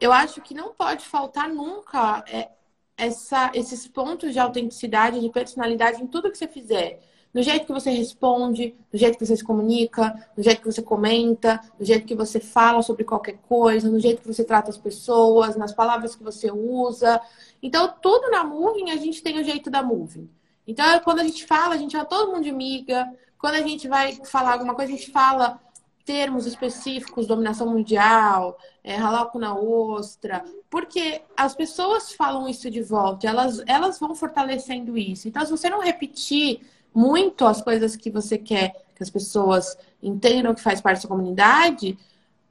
eu 0.00 0.12
acho 0.12 0.40
que 0.40 0.54
não 0.54 0.74
pode 0.74 1.04
faltar 1.04 1.48
nunca 1.48 2.24
é, 2.28 2.50
essa, 2.96 3.50
esses 3.54 3.86
pontos 3.86 4.32
de 4.32 4.38
autenticidade, 4.38 5.20
de 5.20 5.30
personalidade 5.30 6.02
em 6.02 6.06
tudo 6.06 6.30
que 6.30 6.38
você 6.38 6.48
fizer. 6.48 7.00
No 7.32 7.42
jeito 7.42 7.66
que 7.66 7.72
você 7.72 7.90
responde, 7.90 8.76
no 8.92 8.98
jeito 8.98 9.18
que 9.18 9.26
você 9.26 9.36
se 9.36 9.42
comunica, 9.42 10.14
no 10.36 10.42
jeito 10.42 10.60
que 10.60 10.70
você 10.70 10.80
comenta, 10.80 11.60
no 11.78 11.84
jeito 11.84 12.06
que 12.06 12.14
você 12.14 12.38
fala 12.38 12.80
sobre 12.80 13.02
qualquer 13.02 13.38
coisa, 13.48 13.90
no 13.90 13.98
jeito 13.98 14.22
que 14.22 14.28
você 14.28 14.44
trata 14.44 14.70
as 14.70 14.78
pessoas, 14.78 15.56
nas 15.56 15.72
palavras 15.72 16.14
que 16.14 16.22
você 16.22 16.52
usa. 16.52 17.20
Então, 17.60 17.92
tudo 18.00 18.30
na 18.30 18.44
Moving, 18.44 18.90
a 18.90 18.96
gente 18.96 19.20
tem 19.20 19.40
o 19.40 19.44
jeito 19.44 19.68
da 19.68 19.82
Moving. 19.82 20.30
Então, 20.66 21.00
quando 21.00 21.20
a 21.20 21.24
gente 21.24 21.44
fala, 21.44 21.74
a 21.74 21.78
gente 21.78 21.92
chama 21.92 22.04
todo 22.04 22.32
mundo 22.32 22.44
de 22.44 22.50
amiga. 22.50 23.12
Quando 23.36 23.56
a 23.56 23.62
gente 23.62 23.88
vai 23.88 24.12
falar 24.24 24.52
alguma 24.52 24.74
coisa, 24.74 24.92
a 24.92 24.96
gente 24.96 25.10
fala 25.10 25.60
termos 26.04 26.46
específicos, 26.46 27.26
dominação 27.26 27.68
mundial, 27.68 28.58
é, 28.82 28.94
ralar 28.96 29.30
na 29.36 29.56
ostra, 29.56 30.44
porque 30.68 31.22
as 31.36 31.54
pessoas 31.54 32.12
falam 32.12 32.48
isso 32.48 32.70
de 32.70 32.82
volta, 32.82 33.26
elas, 33.26 33.62
elas 33.66 33.98
vão 33.98 34.14
fortalecendo 34.14 34.98
isso. 34.98 35.26
Então, 35.26 35.44
se 35.44 35.50
você 35.50 35.70
não 35.70 35.80
repetir 35.80 36.60
muito 36.94 37.46
as 37.46 37.62
coisas 37.62 37.96
que 37.96 38.10
você 38.10 38.38
quer 38.38 38.84
que 38.94 39.02
as 39.02 39.10
pessoas 39.10 39.76
entendam 40.02 40.54
que 40.54 40.60
faz 40.60 40.80
parte 40.80 41.02
da 41.02 41.08
comunidade, 41.08 41.98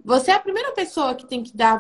você 0.03 0.31
é 0.31 0.33
a 0.33 0.39
primeira 0.39 0.73
pessoa 0.73 1.15
que 1.15 1.25
tem 1.25 1.41
que 1.41 1.55
dar 1.55 1.79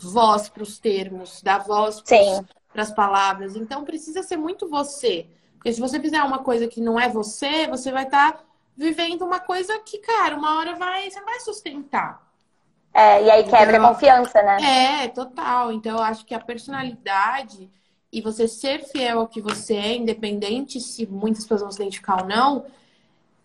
voz 0.00 0.48
para 0.48 0.62
os 0.62 0.78
termos, 0.78 1.42
dar 1.42 1.58
voz 1.58 2.00
para 2.00 2.82
as 2.82 2.92
palavras. 2.92 3.56
Então, 3.56 3.84
precisa 3.84 4.22
ser 4.22 4.36
muito 4.36 4.68
você. 4.68 5.26
Porque 5.56 5.72
se 5.72 5.80
você 5.80 5.98
fizer 5.98 6.22
uma 6.22 6.38
coisa 6.38 6.68
que 6.68 6.80
não 6.80 7.00
é 7.00 7.08
você, 7.08 7.66
você 7.66 7.90
vai 7.90 8.04
estar. 8.04 8.34
Tá 8.34 8.44
vivendo 8.76 9.22
uma 9.22 9.40
coisa 9.40 9.78
que, 9.80 9.98
cara, 9.98 10.36
uma 10.36 10.58
hora 10.58 10.74
vai, 10.74 11.10
você 11.10 11.20
vai 11.22 11.40
sustentar. 11.40 12.22
É, 12.92 13.24
e 13.24 13.30
aí 13.30 13.44
quebra 13.44 13.76
então, 13.76 13.86
a 13.86 13.94
confiança, 13.94 14.42
né? 14.42 15.04
É, 15.04 15.08
total. 15.08 15.72
Então, 15.72 15.96
eu 15.96 16.02
acho 16.02 16.24
que 16.24 16.34
a 16.34 16.40
personalidade 16.40 17.70
e 18.12 18.20
você 18.20 18.46
ser 18.46 18.84
fiel 18.84 19.18
ao 19.18 19.26
que 19.26 19.40
você 19.40 19.74
é, 19.74 19.96
independente 19.96 20.80
se 20.80 21.04
muitas 21.04 21.42
pessoas 21.42 21.62
vão 21.62 21.72
se 21.72 21.82
identificar 21.82 22.22
ou 22.22 22.28
não, 22.28 22.64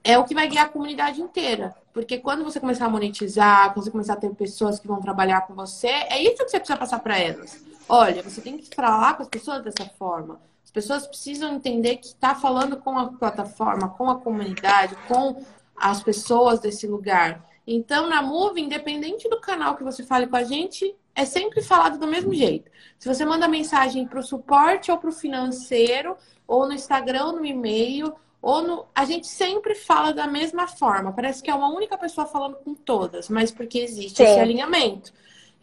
é 0.04 0.18
o 0.18 0.24
que 0.24 0.36
vai 0.36 0.48
guiar 0.48 0.66
a 0.66 0.70
comunidade 0.70 1.20
inteira. 1.20 1.76
Porque 1.92 2.20
quando 2.20 2.44
você 2.44 2.60
começar 2.60 2.86
a 2.86 2.90
monetizar, 2.90 3.74
quando 3.74 3.86
você 3.86 3.92
começar 3.92 4.14
a 4.14 4.18
ter 4.18 4.30
pessoas 4.36 4.80
que 4.80 4.88
vão 4.88 5.02
trabalhar 5.02 5.42
com 5.42 5.56
você, 5.56 5.88
é 5.88 6.22
isso 6.22 6.44
que 6.44 6.50
você 6.50 6.60
precisa 6.60 6.78
passar 6.78 7.00
para 7.00 7.18
elas. 7.18 7.64
Olha, 7.88 8.22
você 8.22 8.42
tem 8.42 8.60
que 8.60 8.74
falar 8.76 9.16
com 9.18 9.24
as 9.24 9.28
pessoas 9.28 9.64
dessa 9.64 9.90
forma. 9.98 10.40
As 10.70 10.72
pessoas 10.72 11.08
precisam 11.08 11.56
entender 11.56 11.96
que 11.96 12.06
está 12.06 12.36
falando 12.36 12.78
com 12.78 12.96
a 12.96 13.08
plataforma, 13.08 13.90
com 13.90 14.08
a 14.08 14.20
comunidade, 14.20 14.96
com 15.08 15.44
as 15.76 16.04
pessoas 16.04 16.60
desse 16.60 16.86
lugar. 16.86 17.44
Então, 17.66 18.08
na 18.08 18.22
Move, 18.22 18.62
independente 18.62 19.28
do 19.28 19.42
canal 19.42 19.76
que 19.76 19.84
você 19.84 20.04
fale 20.04 20.28
com 20.28 20.36
a 20.36 20.44
gente, 20.44 20.96
é 21.16 21.26
sempre 21.26 21.64
falado 21.64 21.98
do 21.98 22.06
mesmo 22.06 22.36
jeito. 22.36 22.70
Se 23.00 23.08
você 23.08 23.26
manda 23.26 23.48
mensagem 23.48 24.06
para 24.06 24.20
o 24.20 24.24
suporte 24.24 24.92
ou 24.92 25.00
para 25.00 25.10
o 25.10 25.12
financeiro, 25.12 26.16
ou 26.46 26.68
no 26.68 26.74
Instagram, 26.74 27.26
ou 27.26 27.34
no 27.34 27.46
e-mail, 27.48 28.14
ou 28.40 28.62
no... 28.62 28.86
a 28.94 29.06
gente 29.06 29.26
sempre 29.26 29.74
fala 29.74 30.14
da 30.14 30.28
mesma 30.28 30.68
forma. 30.68 31.12
Parece 31.12 31.42
que 31.42 31.50
é 31.50 31.56
uma 31.56 31.74
única 31.74 31.98
pessoa 31.98 32.28
falando 32.28 32.58
com 32.58 32.76
todas, 32.76 33.28
mas 33.28 33.52
porque 33.52 33.80
existe 33.80 34.18
Sim. 34.18 34.24
esse 34.24 34.40
alinhamento. 34.40 35.12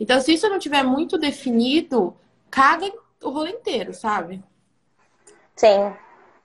Então, 0.01 0.21
se 0.21 0.35
isso 0.35 0.49
não 0.49 0.59
tiver 0.59 0.83
muito 0.83 1.17
definido, 1.17 2.17
caga 2.51 2.93
o 3.23 3.31
rolo 3.31 3.47
inteiro, 3.47 3.95
sabe? 3.95 4.43
Sim, 5.57 5.97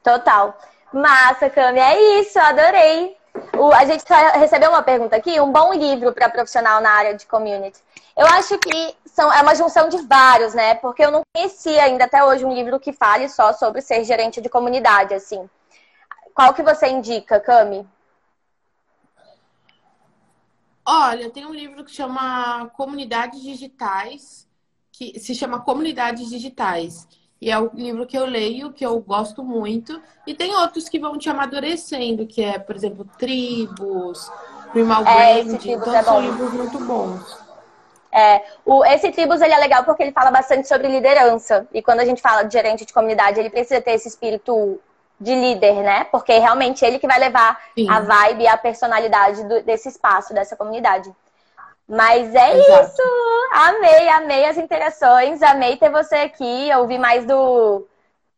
total. 0.01 0.57
Massa, 0.93 1.49
Cami. 1.49 1.79
É 1.79 2.19
isso, 2.19 2.39
adorei. 2.39 3.17
O, 3.57 3.71
a 3.73 3.85
gente 3.85 4.03
recebeu 4.35 4.69
uma 4.69 4.83
pergunta 4.83 5.15
aqui, 5.15 5.39
um 5.39 5.51
bom 5.51 5.73
livro 5.73 6.11
para 6.13 6.29
profissional 6.29 6.81
na 6.81 6.91
área 6.91 7.15
de 7.15 7.25
community. 7.25 7.79
Eu 8.17 8.25
acho 8.27 8.57
que 8.57 8.95
são, 9.05 9.31
é 9.31 9.41
uma 9.41 9.55
junção 9.55 9.87
de 9.89 9.97
vários, 10.05 10.53
né? 10.53 10.75
Porque 10.75 11.03
eu 11.03 11.11
não 11.11 11.21
conhecia 11.33 11.83
ainda 11.83 12.05
até 12.05 12.23
hoje 12.23 12.45
um 12.45 12.53
livro 12.53 12.79
que 12.79 12.91
fale 12.91 13.29
só 13.29 13.53
sobre 13.53 13.81
ser 13.81 14.03
gerente 14.03 14.41
de 14.41 14.49
comunidade, 14.49 15.13
assim. 15.13 15.49
Qual 16.33 16.53
que 16.53 16.63
você 16.63 16.87
indica, 16.87 17.39
Cami? 17.39 17.87
Olha, 20.85 21.29
tem 21.29 21.45
um 21.45 21.53
livro 21.53 21.83
que 21.85 21.91
chama 21.91 22.69
Comunidades 22.75 23.41
Digitais, 23.41 24.47
que 24.91 25.19
se 25.19 25.35
chama 25.35 25.61
Comunidades 25.61 26.29
Digitais. 26.29 27.07
E 27.41 27.49
é 27.49 27.59
o 27.59 27.71
livro 27.73 28.05
que 28.05 28.15
eu 28.15 28.25
leio, 28.25 28.71
que 28.71 28.85
eu 28.85 28.99
gosto 28.99 29.43
muito. 29.43 29.99
E 30.27 30.33
tem 30.35 30.55
outros 30.55 30.87
que 30.87 30.99
vão 30.99 31.17
te 31.17 31.27
amadurecendo, 31.27 32.27
que 32.27 32.43
é, 32.43 32.59
por 32.59 32.75
exemplo, 32.75 33.03
Tribos, 33.17 34.31
Primal 34.71 35.03
é, 35.07 35.43
Brand. 35.43 35.65
Então, 35.65 35.95
é 35.95 36.03
são 36.03 36.21
livros 36.21 36.53
muito 36.53 36.79
bons. 36.79 37.41
É, 38.11 38.43
o, 38.63 38.85
esse 38.85 39.09
Tribus 39.11 39.41
ele 39.41 39.53
é 39.53 39.57
legal 39.57 39.83
porque 39.83 40.03
ele 40.03 40.11
fala 40.11 40.29
bastante 40.29 40.67
sobre 40.67 40.87
liderança. 40.87 41.67
E 41.73 41.81
quando 41.81 42.01
a 42.01 42.05
gente 42.05 42.21
fala 42.21 42.43
de 42.43 42.53
gerente 42.53 42.85
de 42.85 42.93
comunidade, 42.93 43.39
ele 43.39 43.49
precisa 43.49 43.81
ter 43.81 43.93
esse 43.93 44.07
espírito 44.07 44.79
de 45.19 45.33
líder, 45.33 45.81
né? 45.81 46.03
Porque 46.05 46.37
realmente 46.37 46.85
ele 46.85 46.99
que 46.99 47.07
vai 47.07 47.19
levar 47.19 47.59
Sim. 47.75 47.89
a 47.89 48.01
vibe 48.01 48.43
e 48.43 48.47
a 48.47 48.57
personalidade 48.57 49.43
do, 49.45 49.63
desse 49.63 49.89
espaço, 49.89 50.33
dessa 50.33 50.55
comunidade. 50.55 51.11
Mas 51.91 52.33
é 52.33 52.57
Exato. 52.57 52.85
isso! 52.85 53.01
Amei, 53.51 54.07
amei 54.07 54.45
as 54.45 54.57
interações, 54.57 55.41
amei 55.41 55.75
ter 55.75 55.89
você 55.89 56.15
aqui, 56.15 56.69
ouvir 56.77 56.97
mais 56.97 57.25
do, 57.25 57.85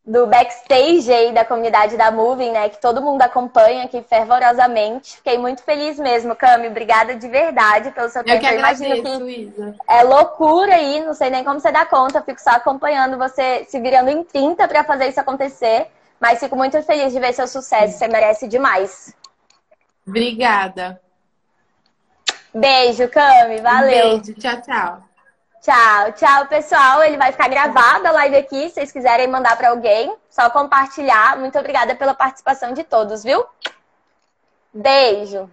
do 0.04 0.26
backstage 0.26 1.14
aí 1.14 1.32
da 1.32 1.46
comunidade 1.46 1.96
da 1.96 2.10
Moving, 2.10 2.50
né? 2.50 2.70
Que 2.70 2.82
todo 2.82 3.00
mundo 3.00 3.22
acompanha 3.22 3.84
aqui 3.84 4.02
fervorosamente. 4.10 5.18
Fiquei 5.18 5.38
muito 5.38 5.62
feliz 5.62 6.00
mesmo, 6.00 6.36
Cami. 6.36 6.68
Obrigada 6.68 7.16
de 7.16 7.28
verdade 7.28 7.92
pelo 7.92 8.10
seu 8.10 8.24
tempo. 8.24 8.38
Eu 8.38 8.40
que 8.40 8.48
agradeço, 8.48 8.84
Eu 9.06 9.30
Isa. 9.30 9.76
É 9.88 10.02
loucura 10.02 10.74
aí, 10.74 11.02
não 11.02 11.14
sei 11.14 11.30
nem 11.30 11.44
como 11.44 11.60
você 11.60 11.72
dá 11.72 11.86
conta. 11.86 12.24
Fico 12.24 12.42
só 12.42 12.50
acompanhando 12.52 13.20
você 13.20 13.66
se 13.70 13.80
virando 13.80 14.10
em 14.10 14.24
30 14.24 14.68
para 14.68 14.84
fazer 14.84 15.10
isso 15.10 15.20
acontecer. 15.20 15.86
Mas 16.20 16.40
fico 16.40 16.56
muito 16.56 16.82
feliz 16.82 17.14
de 17.14 17.20
ver 17.20 17.34
seu 17.34 17.48
sucesso. 17.48 18.00
Você 18.00 18.08
merece 18.08 18.48
demais. 18.48 19.16
Obrigada. 20.08 21.03
Beijo, 22.54 23.10
Cami. 23.10 23.62
Valeu. 23.62 24.16
Um 24.16 24.20
beijo. 24.20 24.34
Tchau, 24.40 24.62
tchau. 24.62 25.04
Tchau, 25.62 26.12
tchau, 26.12 26.46
pessoal. 26.48 27.04
Ele 27.04 27.18
vai 27.18 27.32
ficar 27.32 27.48
gravado 27.48 28.08
a 28.08 28.12
live 28.12 28.36
aqui. 28.36 28.68
Se 28.68 28.76
vocês 28.76 28.92
quiserem 28.92 29.28
mandar 29.28 29.56
para 29.56 29.70
alguém, 29.70 30.14
só 30.30 30.50
compartilhar. 30.50 31.38
Muito 31.38 31.58
obrigada 31.58 31.96
pela 31.96 32.14
participação 32.14 32.74
de 32.74 32.84
todos, 32.84 33.24
viu? 33.24 33.46
Beijo. 34.74 35.50